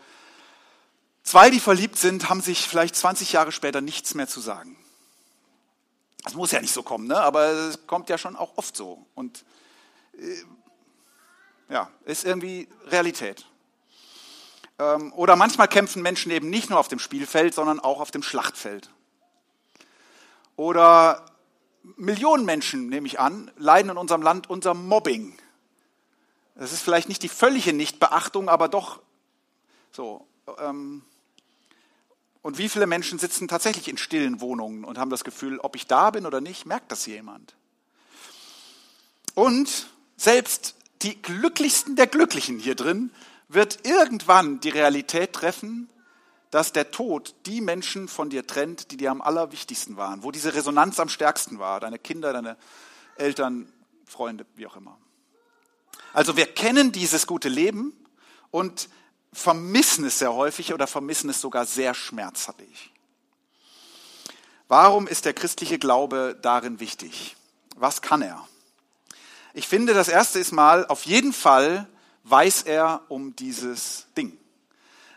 zwei, 1.23 1.51
die 1.51 1.61
verliebt 1.61 1.97
sind, 1.97 2.29
haben 2.29 2.41
sich 2.41 2.67
vielleicht 2.67 2.97
20 2.97 3.33
Jahre 3.33 3.53
später 3.53 3.81
nichts 3.81 4.15
mehr 4.15 4.29
zu 4.29 4.41
sagen. 4.41 4.77
Das 6.25 6.35
muss 6.35 6.51
ja 6.51 6.61
nicht 6.61 6.73
so 6.73 6.83
kommen, 6.83 7.07
ne? 7.07 7.21
aber 7.21 7.47
es 7.47 7.87
kommt 7.87 8.09
ja 8.09 8.19
schon 8.19 8.37
auch 8.37 8.57
oft 8.57 8.77
so. 8.77 9.07
Und 9.15 9.45
äh, 10.19 10.43
ja, 11.69 11.91
ist 12.05 12.25
irgendwie 12.25 12.69
Realität. 12.87 13.47
Ähm, 14.79 15.13
oder 15.15 15.37
manchmal 15.37 15.69
kämpfen 15.69 16.03
Menschen 16.03 16.33
eben 16.33 16.51
nicht 16.51 16.71
nur 16.71 16.79
auf 16.79 16.89
dem 16.89 16.99
Spielfeld, 16.99 17.55
sondern 17.55 17.81
auch 17.81 18.01
auf 18.01 18.11
dem 18.11 18.23
Schlachtfeld. 18.23 18.91
Oder 20.57 21.25
Millionen 21.97 22.45
Menschen, 22.45 22.89
nehme 22.89 23.07
ich 23.07 23.21
an, 23.21 23.51
leiden 23.57 23.93
in 23.93 23.97
unserem 23.97 24.23
Land 24.23 24.51
unter 24.51 24.75
Mobbing. 24.75 25.37
Das 26.57 26.73
ist 26.73 26.83
vielleicht 26.83 27.09
nicht 27.09 27.23
die 27.23 27.29
völlige 27.29 27.73
Nichtbeachtung, 27.73 28.49
aber 28.49 28.69
doch 28.69 29.01
so. 29.93 30.27
Ähm, 30.59 31.03
und 32.43 32.59
wie 32.59 32.69
viele 32.69 32.87
Menschen 32.87 33.19
sitzen 33.19 33.49
tatsächlich 33.49 33.89
in 33.89 33.99
stillen 33.99 34.41
Wohnungen 34.41 34.85
und 34.85 34.99
haben 34.99 35.11
das 35.11 35.25
Gefühl, 35.25 35.59
ob 35.59 35.77
ich 35.77 35.87
da 35.87 36.11
bin 36.11 36.27
oder 36.27 36.41
nicht, 36.41 36.65
merkt 36.65 36.93
das 36.93 37.07
jemand. 37.07 37.55
Und 39.35 39.89
selbst 40.17 40.77
die 41.03 41.21
glücklichsten 41.21 41.97
der 41.97 42.07
Glücklichen 42.07 42.59
hier 42.59 42.75
drin 42.75 43.11
wird 43.49 43.87
irgendwann 43.87 44.61
die 44.61 44.71
Realität 44.71 45.33
treffen, 45.33 45.89
dass 46.57 46.73
der 46.73 46.91
Tod 46.91 47.35
die 47.45 47.61
Menschen 47.61 48.09
von 48.09 48.31
dir 48.31 48.47
trennt, 48.47 48.91
die 48.91 48.97
dir 48.97 49.11
am 49.11 49.21
allerwichtigsten 49.21 49.99
waren, 49.99 50.23
wo 50.23 50.31
diese 50.31 50.55
Resonanz 50.55 50.99
am 50.99 51.11
stärksten 51.11 51.59
war, 51.59 51.81
deine 51.81 51.99
Kinder, 51.99 52.33
deine 52.33 52.57
Eltern, 53.17 53.71
Freunde, 54.07 54.47
wie 54.55 54.67
auch 54.67 54.75
immer. 54.75 54.97
Also 56.15 56.39
wir 56.39 56.47
kennen 56.47 56.93
dieses 56.93 57.27
gute 57.27 57.51
Leben 57.51 57.93
und 58.51 58.89
vermissen 59.35 60.07
es 60.07 60.19
sehr 60.19 60.33
häufig 60.33 60.73
oder 60.73 60.87
vermissen 60.87 61.29
es 61.29 61.43
sogar 61.43 61.67
sehr 61.67 61.93
schmerzhaft. 61.93 62.63
Warum 64.67 65.09
ist 65.09 65.27
der 65.27 65.35
christliche 65.35 65.79
Glaube 65.79 66.39
darin 66.41 66.81
wichtig? 66.81 67.37
Was 67.75 68.01
kann 68.01 68.23
er? 68.23 68.49
Ich 69.53 69.69
finde, 69.69 69.93
das 69.93 70.09
erste 70.09 70.39
ist 70.39 70.53
mal, 70.53 70.87
auf 70.87 71.05
jeden 71.05 71.35
Fall 71.35 71.87
weiß 72.25 72.63
er 72.63 73.03
um 73.09 73.37
dieses 73.37 74.07
Ding. 74.17 74.39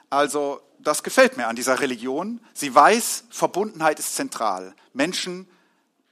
Also, 0.10 0.62
das 0.80 1.04
gefällt 1.04 1.38
mir 1.38 1.48
an 1.48 1.56
dieser 1.56 1.80
Religion. 1.80 2.40
Sie 2.54 2.74
weiß, 2.74 3.26
Verbundenheit 3.30 4.00
ist 4.00 4.16
zentral. 4.16 4.76
Menschen 4.94 5.48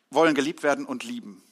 wollen 0.10 0.36
geliebt 0.36 0.64
werden 0.64 0.86
und 0.86 1.04
lieben. 1.04 1.44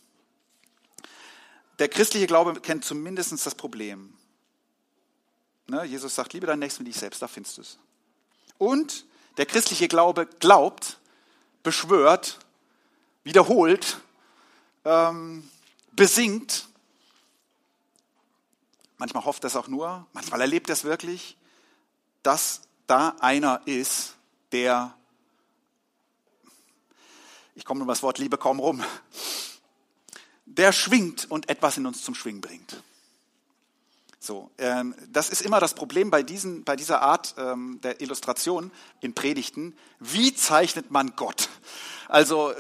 Der 1.80 1.90
christliche 1.90 2.28
Glaube 2.28 2.60
kennt 2.62 2.86
zumindest 2.86 3.46
das 3.46 3.56
Problem. 3.56 4.14
Ne, 5.68 5.84
Jesus 5.86 6.16
sagt, 6.16 6.34
liebe 6.34 6.46
deinen 6.46 6.60
Nächsten 6.60 6.86
wie 6.86 6.90
dich 6.90 7.00
selbst, 7.00 7.22
da 7.22 7.28
findest 7.28 7.58
du 7.58 7.62
es. 7.62 7.80
Und 8.58 9.06
der 9.38 9.46
christliche 9.46 9.88
Glaube 9.88 10.28
glaubt, 10.40 11.00
beschwört, 11.64 12.40
wiederholt, 13.24 13.98
ähm, 14.86 15.50
besingt. 15.92 16.68
Manchmal 18.98 19.26
hofft 19.26 19.44
er 19.44 19.48
es 19.48 19.56
auch 19.56 19.68
nur, 19.68 20.06
manchmal 20.14 20.42
erlebt 20.42 20.70
er 20.70 20.74
es 20.74 20.84
wirklich, 20.84 21.36
dass 22.26 22.62
da 22.88 23.16
einer 23.20 23.62
ist, 23.66 24.16
der, 24.52 24.94
ich 27.54 27.66
komme 27.66 27.82
um 27.82 27.88
das 27.88 28.04
Wort 28.04 28.18
Liebe 28.18 28.38
kaum 28.38 28.60
rum, 28.60 28.84
der 30.46 30.72
schwingt 30.72 31.30
und 31.30 31.50
etwas 31.50 31.78
in 31.78 31.86
uns 31.86 32.04
zum 32.04 32.16
Schwingen 32.16 32.42
bringt. 32.42 32.82
So, 34.20 34.50
ähm, 34.58 34.96
das 35.10 35.30
ist 35.30 35.42
immer 35.44 35.60
das 35.60 35.76
Problem 35.76 36.10
bei, 36.10 36.24
diesen, 36.24 36.64
bei 36.64 36.76
dieser 36.76 37.02
Art 37.04 37.36
ähm, 37.38 37.80
der 37.84 38.02
Illustration 38.02 38.72
in 39.02 39.14
Predigten. 39.14 39.78
Wie 40.00 40.34
zeichnet 40.34 40.90
man 40.90 41.16
Gott? 41.16 41.50
Also 42.08 42.52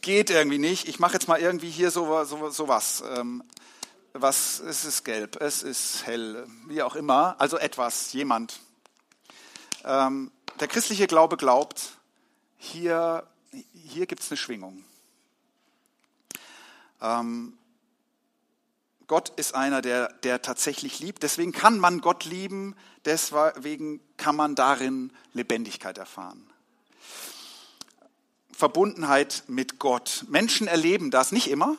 geht 0.00 0.30
irgendwie 0.30 0.58
nicht. 0.58 0.86
Ich 0.86 1.00
mache 1.00 1.14
jetzt 1.14 1.26
mal 1.26 1.40
irgendwie 1.40 1.70
hier 1.70 1.90
so, 1.90 2.22
so, 2.24 2.50
so. 2.50 2.68
Ähm, 3.16 3.42
was. 4.12 4.60
Es 4.60 4.84
ist 4.84 5.04
gelb, 5.04 5.40
es 5.40 5.64
ist 5.64 6.06
hell, 6.06 6.46
wie 6.68 6.82
auch 6.82 6.94
immer. 6.94 7.34
Also 7.38 7.58
etwas, 7.58 8.12
jemand. 8.12 8.60
Ähm, 9.84 10.30
der 10.60 10.68
christliche 10.68 11.06
Glaube 11.06 11.36
glaubt, 11.36 11.98
hier, 12.56 13.26
hier 13.72 14.06
gibt 14.06 14.22
es 14.22 14.30
eine 14.30 14.36
Schwingung. 14.36 14.84
Ähm, 17.00 17.58
Gott 19.08 19.30
ist 19.30 19.54
einer, 19.54 19.82
der, 19.82 20.12
der 20.22 20.40
tatsächlich 20.40 21.00
liebt. 21.00 21.22
Deswegen 21.22 21.52
kann 21.52 21.78
man 21.78 22.00
Gott 22.00 22.24
lieben, 22.24 22.76
deswegen 23.04 24.00
kann 24.16 24.36
man 24.36 24.54
darin 24.54 25.12
Lebendigkeit 25.32 25.98
erfahren. 25.98 26.48
Verbundenheit 28.52 29.42
mit 29.48 29.80
Gott. 29.80 30.24
Menschen 30.28 30.68
erleben 30.68 31.10
das 31.10 31.32
nicht 31.32 31.50
immer, 31.50 31.76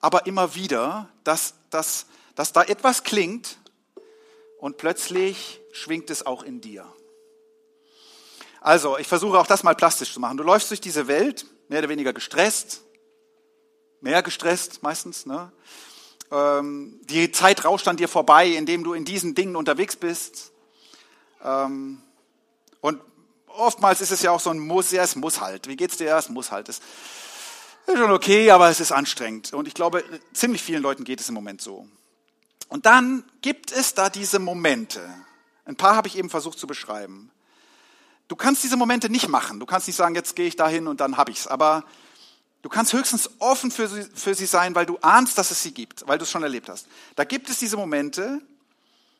aber 0.00 0.26
immer 0.26 0.56
wieder, 0.56 1.08
dass, 1.22 1.54
dass, 1.70 2.06
dass 2.34 2.52
da 2.52 2.64
etwas 2.64 3.04
klingt 3.04 3.58
und 4.58 4.76
plötzlich 4.76 5.60
schwingt 5.72 6.10
es 6.10 6.26
auch 6.26 6.42
in 6.42 6.60
dir. 6.60 6.86
Also, 8.64 8.96
ich 8.96 9.06
versuche 9.06 9.38
auch 9.38 9.46
das 9.46 9.62
mal 9.62 9.74
plastisch 9.74 10.14
zu 10.14 10.20
machen. 10.20 10.38
Du 10.38 10.42
läufst 10.42 10.70
durch 10.70 10.80
diese 10.80 11.06
Welt, 11.06 11.44
mehr 11.68 11.80
oder 11.80 11.90
weniger 11.90 12.14
gestresst, 12.14 12.80
mehr 14.00 14.22
gestresst 14.22 14.82
meistens, 14.82 15.26
ne? 15.26 15.52
Ähm, 16.30 16.98
die 17.02 17.30
Zeit 17.30 17.66
rauscht 17.66 17.86
an 17.88 17.98
dir 17.98 18.08
vorbei, 18.08 18.46
indem 18.48 18.82
du 18.82 18.94
in 18.94 19.04
diesen 19.04 19.34
Dingen 19.34 19.56
unterwegs 19.56 19.96
bist. 19.96 20.52
Ähm, 21.44 22.00
und 22.80 23.02
oftmals 23.48 24.00
ist 24.00 24.12
es 24.12 24.22
ja 24.22 24.30
auch 24.30 24.40
so 24.40 24.48
ein 24.48 24.58
Muss, 24.58 24.92
ja, 24.92 25.02
es 25.02 25.14
muss 25.14 25.42
halt. 25.42 25.68
Wie 25.68 25.76
geht's 25.76 25.98
dir? 25.98 26.16
Es 26.16 26.30
muss 26.30 26.50
halt. 26.50 26.70
Es 26.70 26.80
ist 27.86 27.98
schon 27.98 28.12
okay, 28.12 28.50
aber 28.50 28.70
es 28.70 28.80
ist 28.80 28.92
anstrengend. 28.92 29.52
Und 29.52 29.68
ich 29.68 29.74
glaube, 29.74 30.02
ziemlich 30.32 30.62
vielen 30.62 30.82
Leuten 30.82 31.04
geht 31.04 31.20
es 31.20 31.28
im 31.28 31.34
Moment 31.34 31.60
so. 31.60 31.86
Und 32.68 32.86
dann 32.86 33.24
gibt 33.42 33.72
es 33.72 33.92
da 33.92 34.08
diese 34.08 34.38
Momente. 34.38 35.06
Ein 35.66 35.76
paar 35.76 35.96
habe 35.96 36.08
ich 36.08 36.16
eben 36.16 36.30
versucht 36.30 36.58
zu 36.58 36.66
beschreiben. 36.66 37.30
Du 38.28 38.36
kannst 38.36 38.62
diese 38.62 38.76
Momente 38.76 39.10
nicht 39.10 39.28
machen. 39.28 39.60
Du 39.60 39.66
kannst 39.66 39.86
nicht 39.86 39.96
sagen, 39.96 40.14
jetzt 40.14 40.34
gehe 40.36 40.46
ich 40.46 40.56
dahin 40.56 40.86
und 40.86 41.00
dann 41.00 41.16
habe 41.16 41.30
ich's. 41.30 41.46
Aber 41.46 41.84
Du 42.64 42.70
kannst 42.70 42.94
höchstens 42.94 43.28
offen 43.40 43.70
für 43.70 43.88
sie, 43.88 44.04
für 44.14 44.34
sie 44.34 44.46
sein, 44.46 44.74
weil 44.74 44.86
du 44.86 44.96
ahnst, 45.02 45.36
dass 45.36 45.50
es 45.50 45.62
sie 45.62 45.74
gibt, 45.74 46.08
weil 46.08 46.16
du 46.16 46.22
es 46.22 46.30
schon 46.30 46.42
erlebt 46.42 46.70
hast. 46.70 46.86
Da 47.14 47.24
gibt 47.24 47.50
es 47.50 47.58
diese 47.58 47.76
Momente, 47.76 48.40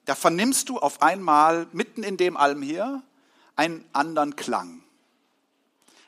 da 0.06 0.14
vernimmst 0.14 0.70
du 0.70 0.78
auf 0.78 1.02
einmal 1.02 1.66
mitten 1.72 2.02
in 2.02 2.16
dem 2.16 2.38
allem 2.38 2.62
hier 2.62 3.02
einen 3.54 3.84
anderen 3.92 4.34
Klang. 4.34 4.82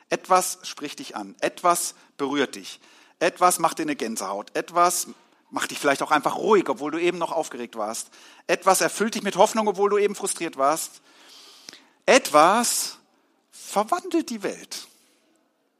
Etwas 0.09 0.57
spricht 0.63 0.97
dich 0.97 1.15
an, 1.15 1.35
etwas 1.39 1.93
berührt 2.17 2.55
dich, 2.55 2.79
etwas 3.19 3.59
macht 3.59 3.77
dir 3.77 3.83
eine 3.83 3.95
Gänsehaut, 3.95 4.55
etwas 4.55 5.05
macht 5.51 5.69
dich 5.69 5.77
vielleicht 5.77 6.01
auch 6.01 6.09
einfach 6.09 6.37
ruhig, 6.37 6.67
obwohl 6.69 6.89
du 6.89 6.97
eben 6.97 7.19
noch 7.19 7.31
aufgeregt 7.31 7.75
warst. 7.75 8.09
Etwas 8.47 8.81
erfüllt 8.81 9.13
dich 9.13 9.21
mit 9.21 9.35
Hoffnung, 9.35 9.67
obwohl 9.67 9.91
du 9.91 9.99
eben 9.99 10.15
frustriert 10.15 10.57
warst. 10.57 11.03
Etwas 12.07 12.97
verwandelt 13.51 14.29
die 14.29 14.41
Welt. 14.41 14.87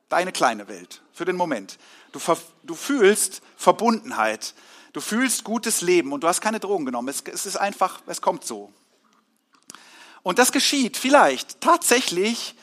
Deine 0.09 0.33
kleine 0.33 0.67
Welt 0.67 1.01
für 1.13 1.23
den 1.23 1.37
Moment. 1.37 1.79
Du, 2.11 2.19
du 2.63 2.75
fühlst 2.75 3.41
Verbundenheit. 3.55 4.53
Du 4.91 4.99
fühlst 4.99 5.45
gutes 5.45 5.81
Leben 5.81 6.11
und 6.11 6.21
du 6.21 6.27
hast 6.27 6.41
keine 6.41 6.59
Drogen 6.59 6.85
genommen. 6.85 7.07
Es, 7.07 7.21
es 7.21 7.45
ist 7.45 7.55
einfach, 7.55 8.01
es 8.07 8.21
kommt 8.21 8.45
so. 8.45 8.73
Und 10.21 10.37
das 10.37 10.51
geschieht 10.51 10.97
vielleicht 10.97 11.61
tatsächlich, 11.61 12.55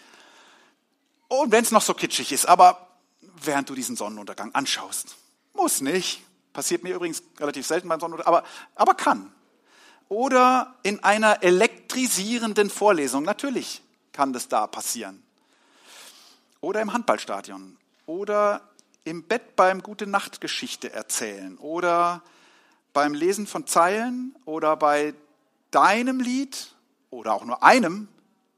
und 1.29 1.50
wenn 1.50 1.64
es 1.64 1.70
noch 1.70 1.81
so 1.81 1.94
kitschig 1.94 2.33
ist, 2.33 2.44
aber 2.44 2.87
während 3.42 3.70
du 3.70 3.74
diesen 3.74 3.96
Sonnenuntergang 3.96 4.55
anschaust. 4.55 5.16
Muss 5.55 5.81
nicht. 5.81 6.22
Passiert 6.53 6.83
mir 6.83 6.94
übrigens 6.94 7.22
relativ 7.40 7.66
selten 7.66 7.88
beim 7.88 7.98
Sonnenuntergang, 7.98 8.35
aber, 8.35 8.46
aber 8.74 8.94
kann. 8.94 9.33
Oder 10.11 10.74
in 10.83 11.03
einer 11.03 11.42
elektrisierenden 11.95 12.71
Vorlesung. 12.71 13.23
Natürlich 13.23 13.83
kann 14.13 14.33
das 14.33 14.49
da 14.49 14.67
passieren 14.67 15.23
oder 16.61 16.81
im 16.81 16.93
Handballstadion 16.93 17.77
oder 18.07 18.63
im 19.05 19.23
Bett 19.23 19.55
beim 19.55 19.83
Gute 19.83 20.07
Nacht 20.07 20.41
Geschichte 20.41 20.93
erzählen 20.93 21.57
oder 21.59 22.23
beim 22.93 23.15
Lesen 23.15 23.47
von 23.47 23.67
Zeilen 23.67 24.35
oder 24.45 24.77
bei 24.77 25.15
deinem 25.71 26.21
Lied 26.21 26.75
oder 27.11 27.35
auch 27.35 27.45
nur 27.45 27.63
einem 27.63 28.09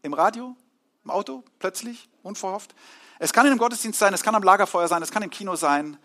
im 0.02 0.14
Radio, 0.14 0.56
im 1.04 1.10
Auto 1.10 1.42
plötzlich, 1.58 2.08
unverhofft. 2.22 2.74
Es 3.18 3.32
kann 3.32 3.46
in 3.46 3.52
einem 3.52 3.58
Gottesdienst 3.58 3.98
sein, 3.98 4.14
es 4.14 4.22
kann 4.22 4.34
am 4.34 4.42
Lagerfeuer 4.42 4.88
sein, 4.88 5.02
es 5.02 5.10
kann 5.10 5.22
im 5.22 5.30
Kino 5.30 5.56
sein. 5.56 5.98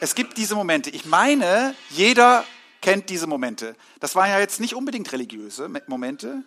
Es 0.00 0.14
gibt 0.14 0.36
diese 0.36 0.54
Momente. 0.54 0.90
Ich 0.90 1.04
meine, 1.04 1.74
jeder 1.90 2.44
kennt 2.80 3.08
diese 3.08 3.26
Momente. 3.26 3.76
Das 4.00 4.14
waren 4.16 4.30
ja 4.30 4.38
jetzt 4.40 4.60
nicht 4.60 4.74
unbedingt 4.74 5.12
religiöse 5.12 5.70
Momente. 5.86 6.42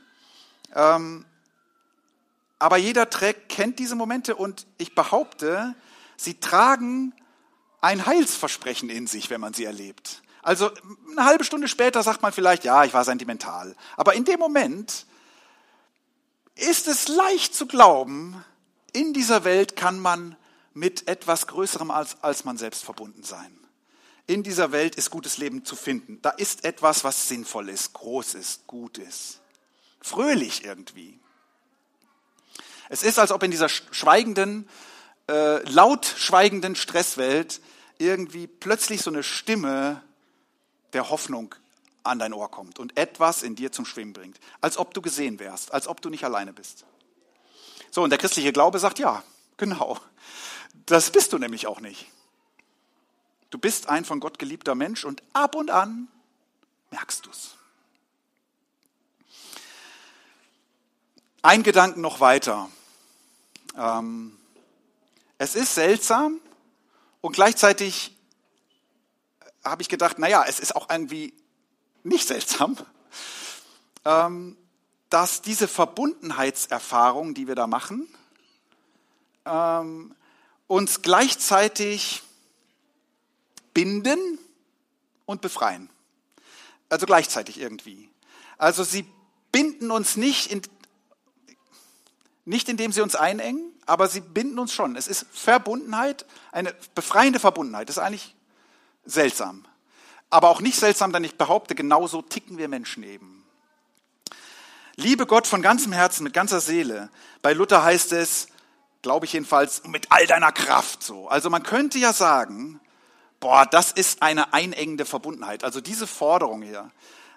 Ähm, 0.75 1.25
aber 2.59 2.77
jeder 2.77 3.09
Track 3.09 3.49
kennt 3.49 3.79
diese 3.79 3.95
Momente 3.95 4.35
und 4.35 4.65
ich 4.77 4.95
behaupte, 4.95 5.75
sie 6.17 6.39
tragen 6.39 7.13
ein 7.81 8.05
Heilsversprechen 8.05 8.89
in 8.89 9.07
sich, 9.07 9.29
wenn 9.29 9.41
man 9.41 9.53
sie 9.53 9.65
erlebt. 9.65 10.21
Also 10.41 10.71
eine 11.11 11.25
halbe 11.25 11.43
Stunde 11.43 11.67
später 11.67 12.03
sagt 12.03 12.21
man 12.21 12.31
vielleicht, 12.31 12.63
ja, 12.63 12.83
ich 12.83 12.93
war 12.93 13.03
sentimental. 13.03 13.75
Aber 13.97 14.13
in 14.13 14.25
dem 14.25 14.39
Moment 14.39 15.05
ist 16.55 16.87
es 16.87 17.07
leicht 17.07 17.55
zu 17.55 17.65
glauben, 17.65 18.43
in 18.93 19.13
dieser 19.13 19.43
Welt 19.43 19.75
kann 19.75 19.99
man 19.99 20.35
mit 20.73 21.07
etwas 21.07 21.47
Größerem 21.47 21.91
als, 21.91 22.21
als 22.21 22.45
man 22.45 22.57
selbst 22.57 22.83
verbunden 22.83 23.23
sein. 23.23 23.57
In 24.27 24.43
dieser 24.43 24.71
Welt 24.71 24.95
ist 24.95 25.09
gutes 25.09 25.37
Leben 25.37 25.65
zu 25.65 25.75
finden. 25.75 26.21
Da 26.21 26.31
ist 26.31 26.63
etwas, 26.65 27.03
was 27.03 27.27
sinnvoll 27.27 27.69
ist, 27.69 27.93
groß 27.93 28.35
ist, 28.35 28.65
gut 28.67 28.97
ist. 28.97 29.41
Fröhlich 30.05 30.63
irgendwie. 30.63 31.19
Es 32.89 33.01
ist, 33.01 33.17
als 33.17 33.31
ob 33.31 33.41
in 33.41 33.49
dieser 33.49 33.69
schweigenden, 33.69 34.69
äh, 35.27 35.67
laut 35.67 36.05
schweigenden 36.05 36.75
Stresswelt 36.75 37.59
irgendwie 37.97 38.45
plötzlich 38.45 39.01
so 39.01 39.09
eine 39.09 39.23
Stimme 39.23 40.03
der 40.93 41.09
Hoffnung 41.09 41.55
an 42.03 42.19
dein 42.19 42.33
Ohr 42.33 42.51
kommt 42.51 42.77
und 42.77 42.95
etwas 42.99 43.41
in 43.41 43.55
dir 43.55 43.71
zum 43.71 43.87
Schwimmen 43.87 44.13
bringt. 44.13 44.39
Als 44.61 44.77
ob 44.77 44.93
du 44.93 45.01
gesehen 45.01 45.39
wärst, 45.39 45.73
als 45.73 45.87
ob 45.87 46.01
du 46.01 46.11
nicht 46.11 46.23
alleine 46.23 46.53
bist. 46.53 46.85
So, 47.89 48.03
und 48.03 48.11
der 48.11 48.19
christliche 48.19 48.53
Glaube 48.53 48.77
sagt, 48.77 48.99
ja, 48.99 49.23
genau. 49.57 49.99
Das 50.85 51.09
bist 51.09 51.33
du 51.33 51.39
nämlich 51.39 51.65
auch 51.65 51.79
nicht. 51.79 52.05
Du 53.49 53.57
bist 53.57 53.89
ein 53.89 54.05
von 54.05 54.19
Gott 54.19 54.37
geliebter 54.37 54.75
Mensch 54.75 55.03
und 55.03 55.23
ab 55.33 55.55
und 55.55 55.71
an 55.71 56.09
merkst 56.91 57.25
du 57.25 57.31
Ein 61.45 61.61
Gedanken 61.61 62.01
noch 62.01 62.21
weiter. 62.21 62.71
Ähm, 63.77 64.35
es 65.37 65.53
ist 65.53 65.75
seltsam 65.75 66.39
und 67.21 67.33
gleichzeitig 67.33 68.17
habe 69.63 69.83
ich 69.83 69.87
gedacht, 69.87 70.17
naja, 70.17 70.43
es 70.47 70.59
ist 70.59 70.75
auch 70.75 70.89
irgendwie 70.89 71.35
nicht 72.01 72.27
seltsam, 72.27 72.75
ähm, 74.05 74.57
dass 75.11 75.43
diese 75.43 75.67
Verbundenheitserfahrung, 75.67 77.35
die 77.35 77.47
wir 77.47 77.53
da 77.53 77.67
machen, 77.67 78.07
ähm, 79.45 80.15
uns 80.65 81.03
gleichzeitig 81.03 82.23
binden 83.71 84.39
und 85.27 85.41
befreien. 85.41 85.91
Also 86.89 87.05
gleichzeitig 87.05 87.59
irgendwie. 87.59 88.09
Also 88.57 88.83
sie 88.83 89.05
binden 89.51 89.91
uns 89.91 90.17
nicht, 90.17 90.51
in, 90.51 90.63
nicht 92.45 92.69
indem 92.69 92.91
sie 92.91 93.01
uns 93.01 93.15
einengen, 93.15 93.73
aber 93.85 94.07
sie 94.07 94.21
binden 94.21 94.59
uns 94.59 94.73
schon. 94.73 94.95
Es 94.95 95.07
ist 95.07 95.25
Verbundenheit, 95.31 96.25
eine 96.51 96.73
befreiende 96.93 97.39
Verbundenheit. 97.39 97.89
Das 97.89 97.97
ist 97.97 98.03
eigentlich 98.03 98.35
seltsam. 99.05 99.65
Aber 100.29 100.49
auch 100.49 100.61
nicht 100.61 100.79
seltsam, 100.79 101.11
denn 101.11 101.23
ich 101.23 101.37
behaupte, 101.37 101.75
genauso 101.75 102.21
ticken 102.21 102.57
wir 102.57 102.67
Menschen 102.67 103.03
eben. 103.03 103.43
Liebe 104.95 105.25
Gott 105.25 105.45
von 105.45 105.61
ganzem 105.61 105.91
Herzen, 105.91 106.23
mit 106.23 106.33
ganzer 106.33 106.61
Seele. 106.61 107.09
Bei 107.41 107.53
Luther 107.53 107.83
heißt 107.83 108.13
es, 108.13 108.47
glaube 109.01 109.25
ich 109.25 109.33
jedenfalls, 109.33 109.83
mit 109.85 110.11
all 110.11 110.25
deiner 110.25 110.51
Kraft 110.51 111.03
so. 111.03 111.27
Also 111.27 111.49
man 111.49 111.63
könnte 111.63 111.99
ja 111.99 112.13
sagen, 112.13 112.79
boah, 113.39 113.65
das 113.65 113.91
ist 113.91 114.21
eine 114.21 114.53
einengende 114.53 115.05
Verbundenheit. 115.05 115.63
Also 115.63 115.81
diese 115.81 116.07
Forderung 116.07 116.61
hier, 116.61 116.89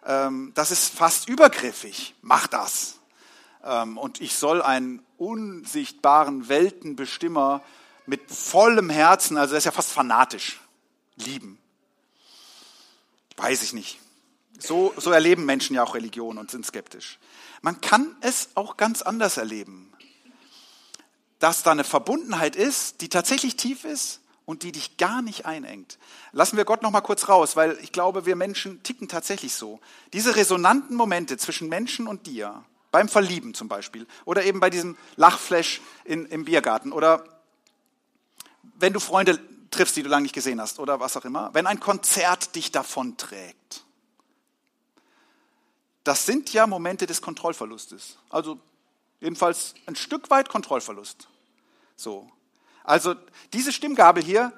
ähm, 0.06 0.52
das 0.54 0.70
ist 0.70 0.94
fast 0.94 1.28
übergriffig. 1.28 2.14
Mach 2.22 2.46
das. 2.46 2.97
Ähm, 3.64 3.98
und 3.98 4.20
ich 4.20 4.34
soll 4.36 4.62
einen 4.62 5.02
unsichtbaren 5.16 6.48
Weltenbestimmer 6.48 7.62
mit 8.06 8.30
vollem 8.30 8.90
Herzen, 8.90 9.36
also 9.36 9.54
das 9.54 9.62
ist 9.62 9.66
ja 9.66 9.72
fast 9.72 9.92
fanatisch, 9.92 10.60
lieben. 11.16 11.58
Weiß 13.36 13.62
ich 13.62 13.72
nicht. 13.72 14.00
So, 14.58 14.92
so 14.96 15.12
erleben 15.12 15.44
Menschen 15.44 15.76
ja 15.76 15.84
auch 15.84 15.94
Religion 15.94 16.38
und 16.38 16.50
sind 16.50 16.66
skeptisch. 16.66 17.18
Man 17.62 17.80
kann 17.80 18.16
es 18.20 18.48
auch 18.54 18.76
ganz 18.76 19.02
anders 19.02 19.36
erleben. 19.36 19.92
Dass 21.38 21.62
da 21.62 21.70
eine 21.70 21.84
Verbundenheit 21.84 22.56
ist, 22.56 23.00
die 23.00 23.08
tatsächlich 23.08 23.56
tief 23.56 23.84
ist 23.84 24.20
und 24.44 24.62
die 24.62 24.72
dich 24.72 24.96
gar 24.96 25.22
nicht 25.22 25.46
einengt. 25.46 25.98
Lassen 26.32 26.56
wir 26.56 26.64
Gott 26.64 26.82
noch 26.82 26.90
mal 26.90 27.02
kurz 27.02 27.28
raus, 27.28 27.54
weil 27.54 27.78
ich 27.82 27.92
glaube, 27.92 28.26
wir 28.26 28.34
Menschen 28.34 28.82
ticken 28.82 29.06
tatsächlich 29.06 29.54
so. 29.54 29.78
Diese 30.12 30.34
resonanten 30.34 30.96
Momente 30.96 31.36
zwischen 31.36 31.68
Menschen 31.68 32.08
und 32.08 32.26
dir, 32.26 32.64
beim 32.90 33.08
Verlieben 33.08 33.54
zum 33.54 33.68
Beispiel, 33.68 34.06
oder 34.24 34.44
eben 34.44 34.60
bei 34.60 34.70
diesem 34.70 34.96
Lachflash 35.16 35.80
in, 36.04 36.26
im 36.26 36.44
Biergarten, 36.44 36.92
oder 36.92 37.24
wenn 38.62 38.92
du 38.92 39.00
Freunde 39.00 39.38
triffst, 39.70 39.96
die 39.96 40.02
du 40.02 40.08
lange 40.08 40.22
nicht 40.22 40.34
gesehen 40.34 40.60
hast, 40.60 40.78
oder 40.78 41.00
was 41.00 41.16
auch 41.16 41.24
immer, 41.24 41.52
wenn 41.52 41.66
ein 41.66 41.80
Konzert 41.80 42.54
dich 42.54 42.72
davonträgt. 42.72 43.84
Das 46.04 46.24
sind 46.24 46.52
ja 46.52 46.66
Momente 46.66 47.06
des 47.06 47.20
Kontrollverlustes. 47.20 48.16
Also 48.30 48.58
jedenfalls 49.20 49.74
ein 49.86 49.96
Stück 49.96 50.30
weit 50.30 50.48
Kontrollverlust. 50.48 51.28
So. 51.96 52.30
Also 52.82 53.14
diese 53.52 53.72
Stimmgabel 53.72 54.22
hier 54.22 54.52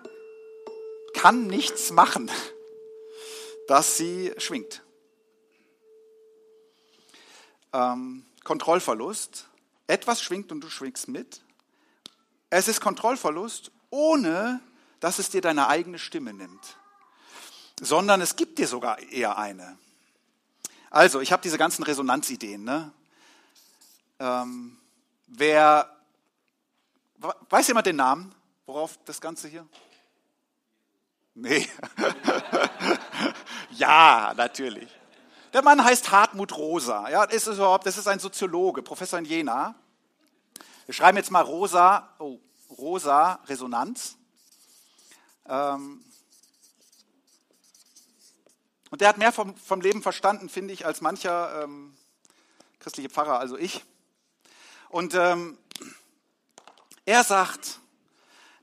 kann 1.12 1.48
nichts 1.48 1.90
machen, 1.90 2.30
dass 3.66 3.96
sie 3.96 4.32
schwingt. 4.38 4.82
Ähm, 7.72 8.24
Kontrollverlust. 8.44 9.48
Etwas 9.86 10.22
schwingt 10.22 10.52
und 10.52 10.60
du 10.60 10.70
schwingst 10.70 11.08
mit. 11.08 11.42
Es 12.48 12.68
ist 12.68 12.80
Kontrollverlust, 12.80 13.70
ohne 13.90 14.60
dass 15.00 15.18
es 15.18 15.30
dir 15.30 15.40
deine 15.40 15.68
eigene 15.68 15.98
Stimme 15.98 16.32
nimmt, 16.32 16.76
sondern 17.80 18.20
es 18.20 18.36
gibt 18.36 18.58
dir 18.58 18.68
sogar 18.68 18.98
eher 18.98 19.38
eine. 19.38 19.78
Also, 20.90 21.20
ich 21.20 21.32
habe 21.32 21.42
diese 21.42 21.58
ganzen 21.58 21.82
Resonanzideen. 21.84 22.64
Ne? 22.64 22.92
Ähm, 24.18 24.78
wer 25.28 25.96
weiß 27.48 27.68
jemand 27.68 27.86
den 27.86 27.96
Namen, 27.96 28.34
worauf 28.66 28.98
das 29.04 29.20
Ganze 29.20 29.48
hier? 29.48 29.66
Nee. 31.34 31.68
ja, 33.70 34.34
natürlich. 34.36 34.88
Der 35.52 35.62
Mann 35.62 35.82
heißt 35.82 36.12
Hartmut 36.12 36.56
Rosa. 36.56 37.08
Ja, 37.08 37.24
ist 37.24 37.48
überhaupt, 37.48 37.84
das 37.84 37.98
ist 37.98 38.06
ein 38.06 38.20
Soziologe, 38.20 38.82
Professor 38.82 39.18
in 39.18 39.24
Jena. 39.24 39.74
Wir 40.86 40.94
schreiben 40.94 41.16
jetzt 41.16 41.32
mal 41.32 41.42
Rosa, 41.42 42.08
oh, 42.20 42.38
Rosa 42.70 43.40
Resonanz. 43.46 44.16
Ähm, 45.48 46.04
und 48.90 49.00
der 49.00 49.08
hat 49.08 49.18
mehr 49.18 49.32
vom, 49.32 49.56
vom 49.56 49.80
Leben 49.80 50.02
verstanden, 50.02 50.48
finde 50.48 50.72
ich, 50.72 50.86
als 50.86 51.00
mancher 51.00 51.64
ähm, 51.64 51.96
christliche 52.78 53.10
Pfarrer, 53.10 53.40
also 53.40 53.56
ich. 53.58 53.84
Und 54.88 55.14
ähm, 55.14 55.58
er 57.06 57.24
sagt, 57.24 57.80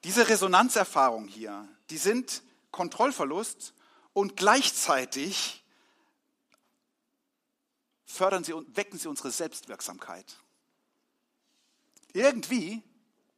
diese 0.05 0.29
Resonanzerfahrungen 0.29 1.27
hier, 1.27 1.67
die 1.89 1.97
sind 1.97 2.43
Kontrollverlust 2.71 3.73
und 4.13 4.37
gleichzeitig 4.37 5.65
fördern 8.07 8.43
sie 8.43 8.53
und 8.53 8.75
wecken 8.75 8.97
sie 8.97 9.07
unsere 9.07 9.29
Selbstwirksamkeit. 9.29 10.37
Irgendwie 12.13 12.81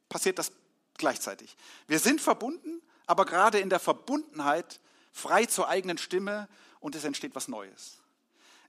passiert 0.08 0.38
das 0.38 0.52
gleichzeitig. 0.96 1.56
Wir 1.86 1.98
sind 1.98 2.20
verbunden, 2.20 2.80
aber 3.06 3.26
gerade 3.26 3.58
in 3.58 3.68
der 3.68 3.80
Verbundenheit 3.80 4.80
frei 5.12 5.44
zur 5.44 5.68
eigenen 5.68 5.98
Stimme 5.98 6.48
und 6.78 6.94
es 6.94 7.04
entsteht 7.04 7.34
was 7.34 7.48
Neues. 7.48 7.98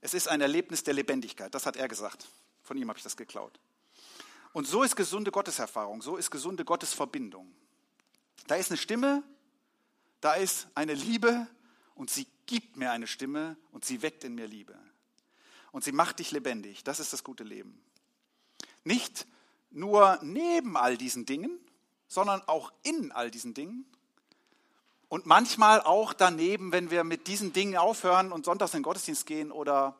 Es 0.00 0.12
ist 0.12 0.28
ein 0.28 0.40
Erlebnis 0.40 0.82
der 0.82 0.94
Lebendigkeit, 0.94 1.54
das 1.54 1.64
hat 1.64 1.76
er 1.76 1.86
gesagt. 1.88 2.26
Von 2.62 2.76
ihm 2.76 2.88
habe 2.88 2.98
ich 2.98 3.04
das 3.04 3.16
geklaut. 3.16 3.58
Und 4.52 4.66
so 4.66 4.82
ist 4.82 4.96
gesunde 4.96 5.30
Gotteserfahrung, 5.30 6.02
so 6.02 6.16
ist 6.16 6.30
gesunde 6.30 6.64
Gottesverbindung. 6.64 7.54
Da 8.48 8.56
ist 8.56 8.70
eine 8.70 8.76
Stimme, 8.76 9.22
da 10.20 10.34
ist 10.34 10.66
eine 10.74 10.94
Liebe 10.94 11.46
und 11.94 12.10
sie 12.10 12.26
gibt 12.46 12.76
mir 12.76 12.90
eine 12.90 13.06
Stimme 13.06 13.56
und 13.70 13.84
sie 13.84 14.02
weckt 14.02 14.24
in 14.24 14.34
mir 14.34 14.48
Liebe. 14.48 14.76
Und 15.72 15.82
sie 15.82 15.92
macht 15.92 16.20
dich 16.20 16.30
lebendig. 16.30 16.84
Das 16.84 17.00
ist 17.00 17.12
das 17.12 17.24
gute 17.24 17.44
Leben. 17.44 17.82
Nicht 18.84 19.26
nur 19.70 20.18
neben 20.22 20.76
all 20.76 20.96
diesen 20.96 21.26
Dingen, 21.26 21.58
sondern 22.06 22.42
auch 22.46 22.72
in 22.82 23.10
all 23.10 23.30
diesen 23.30 23.54
Dingen 23.54 23.86
und 25.12 25.26
manchmal 25.26 25.82
auch 25.82 26.14
daneben, 26.14 26.72
wenn 26.72 26.90
wir 26.90 27.04
mit 27.04 27.26
diesen 27.26 27.52
Dingen 27.52 27.76
aufhören 27.76 28.32
und 28.32 28.46
sonntags 28.46 28.72
in 28.72 28.78
den 28.78 28.84
Gottesdienst 28.84 29.26
gehen 29.26 29.52
oder, 29.52 29.94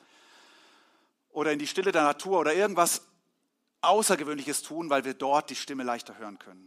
oder 1.31 1.53
in 1.53 1.59
die 1.59 1.67
Stille 1.67 1.93
der 1.93 2.03
Natur 2.03 2.39
oder 2.39 2.55
irgendwas 2.55 3.03
Außergewöhnliches 3.83 4.63
tun, 4.63 4.89
weil 4.89 5.05
wir 5.05 5.13
dort 5.13 5.51
die 5.51 5.55
Stimme 5.55 5.83
leichter 5.83 6.17
hören 6.17 6.39
können. 6.39 6.67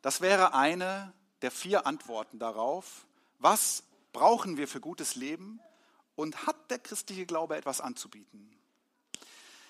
Das 0.00 0.20
wäre 0.22 0.54
eine 0.54 1.12
der 1.42 1.50
vier 1.50 1.86
Antworten 1.86 2.38
darauf, 2.38 3.06
was 3.38 3.82
brauchen 4.12 4.56
wir 4.56 4.68
für 4.68 4.80
gutes 4.80 5.14
Leben 5.14 5.60
und 6.16 6.46
hat 6.46 6.70
der 6.70 6.78
christliche 6.78 7.26
Glaube 7.26 7.56
etwas 7.56 7.80
anzubieten. 7.80 8.52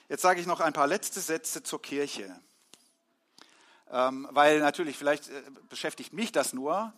Jetzt 0.09 0.23
sage 0.23 0.41
ich 0.41 0.47
noch 0.47 0.61
ein 0.61 0.73
paar 0.73 0.87
letzte 0.87 1.21
Sätze 1.21 1.63
zur 1.63 1.83
Kirche. 1.83 2.41
Ähm, 3.91 4.29
weil 4.31 4.61
natürlich, 4.61 4.97
vielleicht 4.97 5.29
äh, 5.29 5.43
beschäftigt 5.69 6.13
mich 6.13 6.33
das 6.33 6.53
nur, 6.53 6.93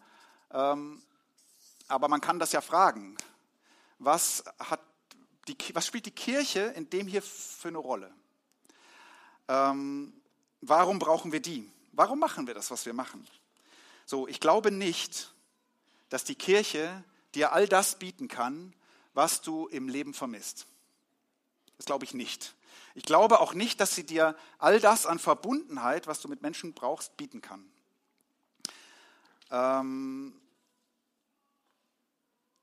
ähm, 0.53 1.03
aber 1.89 2.09
man 2.09 2.21
kann 2.21 2.39
das 2.39 2.53
ja 2.53 2.61
fragen. 2.61 3.17
Was, 3.99 4.45
hat 4.59 4.81
die, 5.49 5.57
was 5.75 5.87
spielt 5.87 6.07
die 6.07 6.13
Kirche 6.13 6.61
in 6.77 6.89
dem 6.91 7.07
hier 7.07 7.23
für 7.23 7.69
eine 7.69 7.79
Rolle? 7.79 8.13
Ähm, 9.49 10.13
warum 10.61 10.99
brauchen 10.99 11.33
wir 11.33 11.41
die? 11.41 11.71
Warum 11.93 12.21
machen 12.21 12.47
wir 12.47 12.55
das, 12.55 12.71
was 12.71 12.87
wir 12.87 12.95
machen? 12.95 13.27
So, 14.07 14.29
ich 14.29 14.41
glaube 14.41 14.71
nicht, 14.71 15.33
dass 16.09 16.25
die 16.25 16.35
Kirche 16.35 17.05
dir 17.35 17.53
all 17.53 17.69
das 17.69 17.99
bieten 17.99 18.29
kann, 18.29 18.75
was 19.15 19.41
du 19.41 19.67
im 19.69 19.89
Leben 19.89 20.15
vermisst. 20.15 20.67
Das 21.77 21.87
glaube 21.87 22.05
ich 22.05 22.15
nicht. 22.15 22.55
Ich 22.95 23.05
glaube 23.05 23.41
auch 23.41 23.55
nicht, 23.55 23.81
dass 23.81 23.95
sie 23.95 24.05
dir 24.05 24.37
all 24.59 24.81
das 24.81 25.07
an 25.07 25.19
Verbundenheit, 25.19 26.07
was 26.07 26.21
du 26.21 26.29
mit 26.29 26.43
Menschen 26.43 26.75
brauchst, 26.75 27.17
bieten 27.17 27.41
kann. 27.41 27.65
Ähm, 29.51 30.35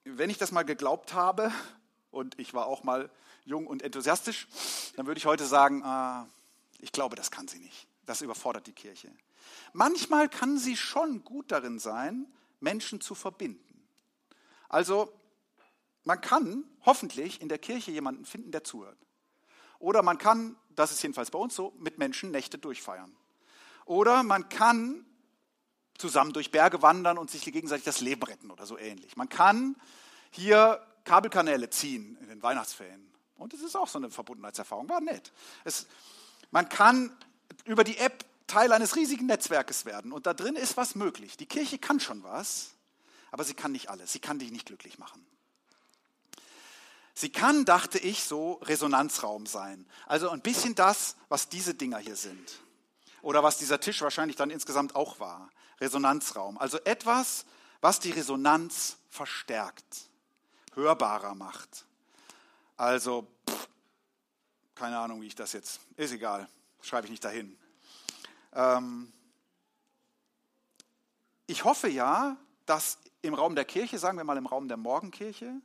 wenn 0.03 0.29
ich 0.29 0.37
das 0.37 0.51
mal 0.51 0.63
geglaubt 0.63 1.13
habe, 1.13 1.51
und 2.11 2.39
ich 2.39 2.53
war 2.53 2.67
auch 2.67 2.83
mal 2.83 3.09
jung 3.45 3.67
und 3.67 3.81
enthusiastisch, 3.81 4.47
dann 4.95 5.07
würde 5.07 5.17
ich 5.17 5.25
heute 5.25 5.45
sagen, 5.45 5.81
äh, 5.83 6.83
ich 6.83 6.91
glaube, 6.91 7.15
das 7.15 7.31
kann 7.31 7.47
sie 7.47 7.59
nicht. 7.59 7.87
Das 8.05 8.21
überfordert 8.21 8.67
die 8.67 8.73
Kirche. 8.73 9.11
Manchmal 9.73 10.29
kann 10.29 10.57
sie 10.57 10.77
schon 10.77 11.23
gut 11.23 11.51
darin 11.51 11.79
sein, 11.79 12.25
Menschen 12.59 13.01
zu 13.01 13.15
verbinden. 13.15 13.66
Also 14.69 15.11
man 16.03 16.21
kann 16.21 16.63
hoffentlich 16.85 17.41
in 17.41 17.49
der 17.49 17.57
Kirche 17.57 17.91
jemanden 17.91 18.25
finden, 18.25 18.51
der 18.51 18.63
zuhört. 18.63 18.97
Oder 19.79 20.01
man 20.01 20.17
kann, 20.17 20.55
das 20.69 20.91
ist 20.91 21.01
jedenfalls 21.03 21.31
bei 21.31 21.39
uns 21.39 21.55
so, 21.55 21.73
mit 21.79 21.97
Menschen 21.97 22.31
Nächte 22.31 22.57
durchfeiern. 22.57 23.15
Oder 23.85 24.23
man 24.23 24.49
kann 24.49 25.05
zusammen 25.97 26.33
durch 26.33 26.51
Berge 26.51 26.81
wandern 26.81 27.17
und 27.17 27.29
sich 27.31 27.41
gegenseitig 27.41 27.85
das 27.85 28.01
Leben 28.01 28.23
retten 28.23 28.51
oder 28.51 28.65
so 28.65 28.77
ähnlich. 28.77 29.17
Man 29.17 29.29
kann 29.29 29.75
hier 30.31 30.81
Kabelkanäle 31.03 31.69
ziehen 31.69 32.17
in 32.21 32.27
den 32.27 32.43
Weihnachtsferien. 32.43 33.11
Und 33.35 33.53
es 33.53 33.61
ist 33.61 33.75
auch 33.75 33.87
so 33.87 33.97
eine 33.97 34.09
Verbundenheitserfahrung, 34.09 34.89
war 34.89 35.01
nett. 35.01 35.31
Es, 35.63 35.87
man 36.51 36.69
kann 36.69 37.15
über 37.65 37.83
die 37.83 37.97
App 37.97 38.25
Teil 38.47 38.71
eines 38.71 38.95
riesigen 38.95 39.25
Netzwerkes 39.25 39.85
werden 39.85 40.13
und 40.13 40.25
da 40.25 40.33
drin 40.33 40.55
ist 40.55 40.77
was 40.77 40.95
möglich. 40.95 41.35
Die 41.35 41.45
Kirche 41.45 41.77
kann 41.77 41.99
schon 41.99 42.23
was, 42.23 42.76
aber 43.31 43.43
sie 43.43 43.53
kann 43.53 43.71
nicht 43.71 43.89
alles. 43.89 44.13
Sie 44.13 44.19
kann 44.19 44.39
dich 44.39 44.51
nicht 44.51 44.65
glücklich 44.65 44.97
machen. 44.99 45.25
Sie 47.13 47.31
kann, 47.31 47.65
dachte 47.65 47.97
ich, 47.97 48.23
so 48.23 48.53
Resonanzraum 48.63 49.47
sein. 49.47 49.87
Also 50.05 50.29
ein 50.29 50.41
bisschen 50.41 50.75
das, 50.75 51.15
was 51.29 51.49
diese 51.49 51.73
Dinger 51.73 51.97
hier 51.97 52.15
sind. 52.15 52.59
Oder 53.23 53.41
was 53.41 53.57
dieser 53.57 53.79
Tisch 53.79 54.01
wahrscheinlich 54.01 54.35
dann 54.35 54.51
insgesamt 54.51 54.95
auch 54.95 55.19
war. 55.19 55.49
Resonanzraum. 55.81 56.57
Also 56.59 56.77
etwas, 56.79 57.45
was 57.81 57.99
die 57.99 58.11
Resonanz 58.11 58.97
verstärkt, 59.09 60.09
hörbarer 60.73 61.33
macht. 61.33 61.85
Also, 62.75 63.27
pff, 63.49 63.67
keine 64.75 64.99
Ahnung, 64.99 65.21
wie 65.21 65.27
ich 65.27 65.35
das 65.35 65.53
jetzt, 65.53 65.79
ist 65.95 66.11
egal, 66.11 66.47
schreibe 66.81 67.07
ich 67.07 67.11
nicht 67.11 67.23
dahin. 67.23 67.57
Ähm, 68.53 69.11
ich 71.47 71.63
hoffe 71.63 71.87
ja, 71.87 72.37
dass 72.67 72.99
im 73.21 73.33
Raum 73.33 73.55
der 73.55 73.65
Kirche, 73.65 73.99
sagen 73.99 74.17
wir 74.17 74.23
mal 74.23 74.37
im 74.37 74.45
Raum 74.45 74.67
der 74.67 74.77
Morgenkirche, 74.77 75.61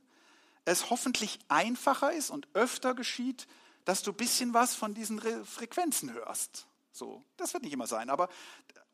es 0.65 0.89
hoffentlich 0.89 1.39
einfacher 1.47 2.13
ist 2.13 2.29
und 2.29 2.47
öfter 2.53 2.93
geschieht, 2.93 3.47
dass 3.85 4.01
du 4.01 4.11
ein 4.11 4.17
bisschen 4.17 4.53
was 4.53 4.75
von 4.75 4.93
diesen 4.93 5.19
Frequenzen 5.45 6.13
hörst. 6.13 6.67
So, 6.91 7.23
das 7.37 7.53
wird 7.53 7.63
nicht 7.63 7.73
immer 7.73 7.87
sein, 7.87 8.09
aber 8.09 8.29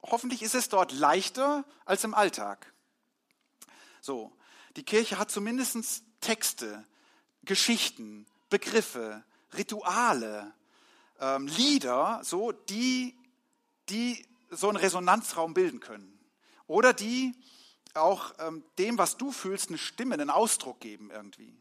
hoffentlich 0.02 0.42
ist 0.42 0.56
es 0.56 0.70
dort 0.70 0.92
leichter 0.92 1.66
als 1.86 2.04
im 2.04 2.14
Alltag. 2.14 2.74
So, 4.02 4.32
die 4.76 4.84
Kirche 4.84 5.20
hat 5.20 5.30
zumindest 5.30 6.04
Texte, 6.22 6.86
Geschichten, 7.44 8.26
Begriffe, 8.50 9.24
Rituale, 9.54 10.54
ähm, 11.20 11.48
Lieder, 11.48 12.22
so, 12.24 12.52
die, 12.52 13.18
die 13.90 14.26
so 14.50 14.70
einen 14.70 14.78
Resonanzraum 14.78 15.54
bilden 15.54 15.80
können. 15.80 16.18
Oder 16.68 16.94
die 16.94 17.34
auch 18.02 18.34
ähm, 18.40 18.64
dem, 18.78 18.98
was 18.98 19.18
du 19.18 19.32
fühlst, 19.32 19.70
eine 19.70 19.78
Stimme, 19.78 20.16
einen 20.16 20.30
Ausdruck 20.30 20.80
geben 20.80 21.12
irgendwie. 21.12 21.56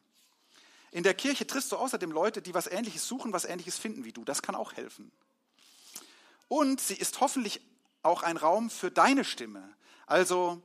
In 0.91 1.03
der 1.03 1.15
Kirche 1.15 1.47
triffst 1.47 1.73
du 1.73 1.77
außerdem 1.77 2.11
Leute, 2.11 2.41
die 2.41 2.55
was 2.55 2.67
Ähnliches 2.67 3.07
suchen, 3.07 3.33
was 3.33 3.45
Ähnliches 3.45 3.79
finden 3.79 4.05
wie 4.05 4.13
du. 4.13 4.25
Das 4.25 4.43
kann 4.43 4.55
auch 4.55 4.73
helfen. 4.73 5.13
Und 6.49 6.81
sie 6.81 6.95
ist 6.95 7.21
hoffentlich 7.21 7.61
auch 8.03 8.23
ein 8.23 8.37
Raum 8.37 8.71
für 8.71 8.91
deine 8.91 9.25
Stimme. 9.25 9.69
Also 10.07 10.63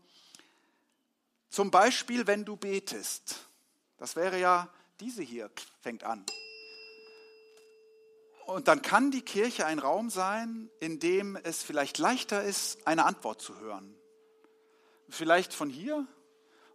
zum 1.50 1.72
Beispiel, 1.72 2.26
wenn 2.26 2.46
du 2.46 2.56
betest. 2.56 3.46
Das 3.98 4.16
wäre 4.16 4.40
ja 4.40 4.70
diese 5.00 5.22
hier, 5.22 5.52
fängt 5.82 6.04
an. 6.04 6.26
Und 8.46 8.68
dann 8.68 8.82
kann 8.82 9.12
die 9.12 9.22
Kirche 9.22 9.66
ein 9.66 9.80
Raum 9.80 10.10
sein, 10.10 10.70
in 10.80 11.00
dem 11.00 11.36
es 11.36 11.64
vielleicht 11.64 11.98
leichter 11.98 12.44
ist, 12.44 12.86
eine 12.88 13.06
Antwort 13.06 13.42
zu 13.42 13.58
hören. 13.60 13.96
Vielleicht 15.10 15.54
von 15.54 15.70
hier 15.70 16.08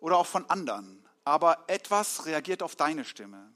oder 0.00 0.16
auch 0.16 0.26
von 0.26 0.48
anderen. 0.50 1.04
Aber 1.24 1.64
etwas 1.66 2.26
reagiert 2.26 2.62
auf 2.62 2.76
deine 2.76 3.04
Stimme. 3.04 3.52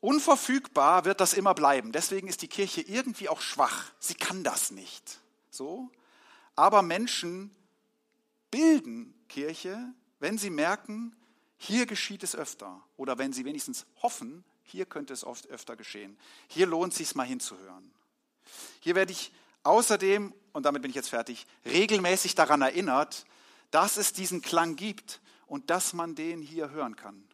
Unverfügbar 0.00 1.04
wird 1.04 1.20
das 1.20 1.32
immer 1.32 1.54
bleiben. 1.54 1.92
Deswegen 1.92 2.26
ist 2.26 2.42
die 2.42 2.48
Kirche 2.48 2.80
irgendwie 2.80 3.28
auch 3.28 3.40
schwach. 3.40 3.92
Sie 4.00 4.14
kann 4.14 4.42
das 4.42 4.72
nicht. 4.72 5.20
So. 5.50 5.90
Aber 6.56 6.82
Menschen 6.82 7.54
bilden 8.50 9.14
Kirche, 9.28 9.78
wenn 10.18 10.38
sie 10.38 10.50
merken, 10.50 11.14
hier 11.56 11.86
geschieht 11.86 12.24
es 12.24 12.34
öfter. 12.34 12.82
Oder 12.96 13.18
wenn 13.18 13.32
sie 13.32 13.44
wenigstens 13.44 13.86
hoffen, 14.02 14.44
hier 14.64 14.86
könnte 14.86 15.12
es 15.12 15.22
oft 15.22 15.46
öfter 15.46 15.76
geschehen. 15.76 16.18
Hier 16.48 16.66
lohnt 16.66 16.92
es 16.92 16.98
sich 16.98 17.14
mal 17.14 17.26
hinzuhören. 17.26 17.94
Hier 18.80 18.96
werde 18.96 19.12
ich 19.12 19.32
außerdem, 19.62 20.34
und 20.52 20.64
damit 20.64 20.82
bin 20.82 20.90
ich 20.90 20.94
jetzt 20.94 21.10
fertig, 21.10 21.46
regelmäßig 21.64 22.34
daran 22.34 22.62
erinnert, 22.62 23.26
dass 23.70 23.96
es 23.96 24.12
diesen 24.12 24.42
Klang 24.42 24.76
gibt 24.76 25.20
und 25.46 25.70
dass 25.70 25.92
man 25.92 26.14
den 26.14 26.42
hier 26.42 26.70
hören 26.70 26.96
kann. 26.96 27.24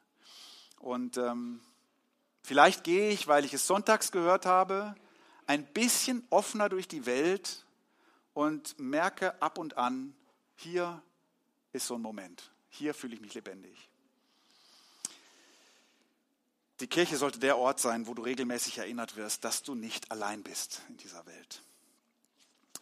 Und 0.78 1.16
ähm, 1.16 1.60
vielleicht 2.42 2.84
gehe 2.84 3.10
ich, 3.10 3.26
weil 3.26 3.44
ich 3.44 3.54
es 3.54 3.66
sonntags 3.66 4.12
gehört 4.12 4.46
habe, 4.46 4.94
ein 5.46 5.64
bisschen 5.66 6.26
offener 6.30 6.68
durch 6.68 6.88
die 6.88 7.06
Welt 7.06 7.64
und 8.34 8.78
merke 8.78 9.40
ab 9.42 9.58
und 9.58 9.76
an, 9.76 10.14
hier 10.54 11.02
ist 11.72 11.86
so 11.86 11.94
ein 11.96 12.02
Moment. 12.02 12.50
Hier 12.68 12.94
fühle 12.94 13.14
ich 13.14 13.20
mich 13.20 13.34
lebendig. 13.34 13.88
Die 16.80 16.86
Kirche 16.86 17.16
sollte 17.16 17.40
der 17.40 17.58
Ort 17.58 17.80
sein, 17.80 18.06
wo 18.06 18.14
du 18.14 18.22
regelmäßig 18.22 18.78
erinnert 18.78 19.16
wirst, 19.16 19.44
dass 19.44 19.64
du 19.64 19.74
nicht 19.74 20.12
allein 20.12 20.44
bist 20.44 20.82
in 20.88 20.96
dieser 20.98 21.26
Welt. 21.26 21.62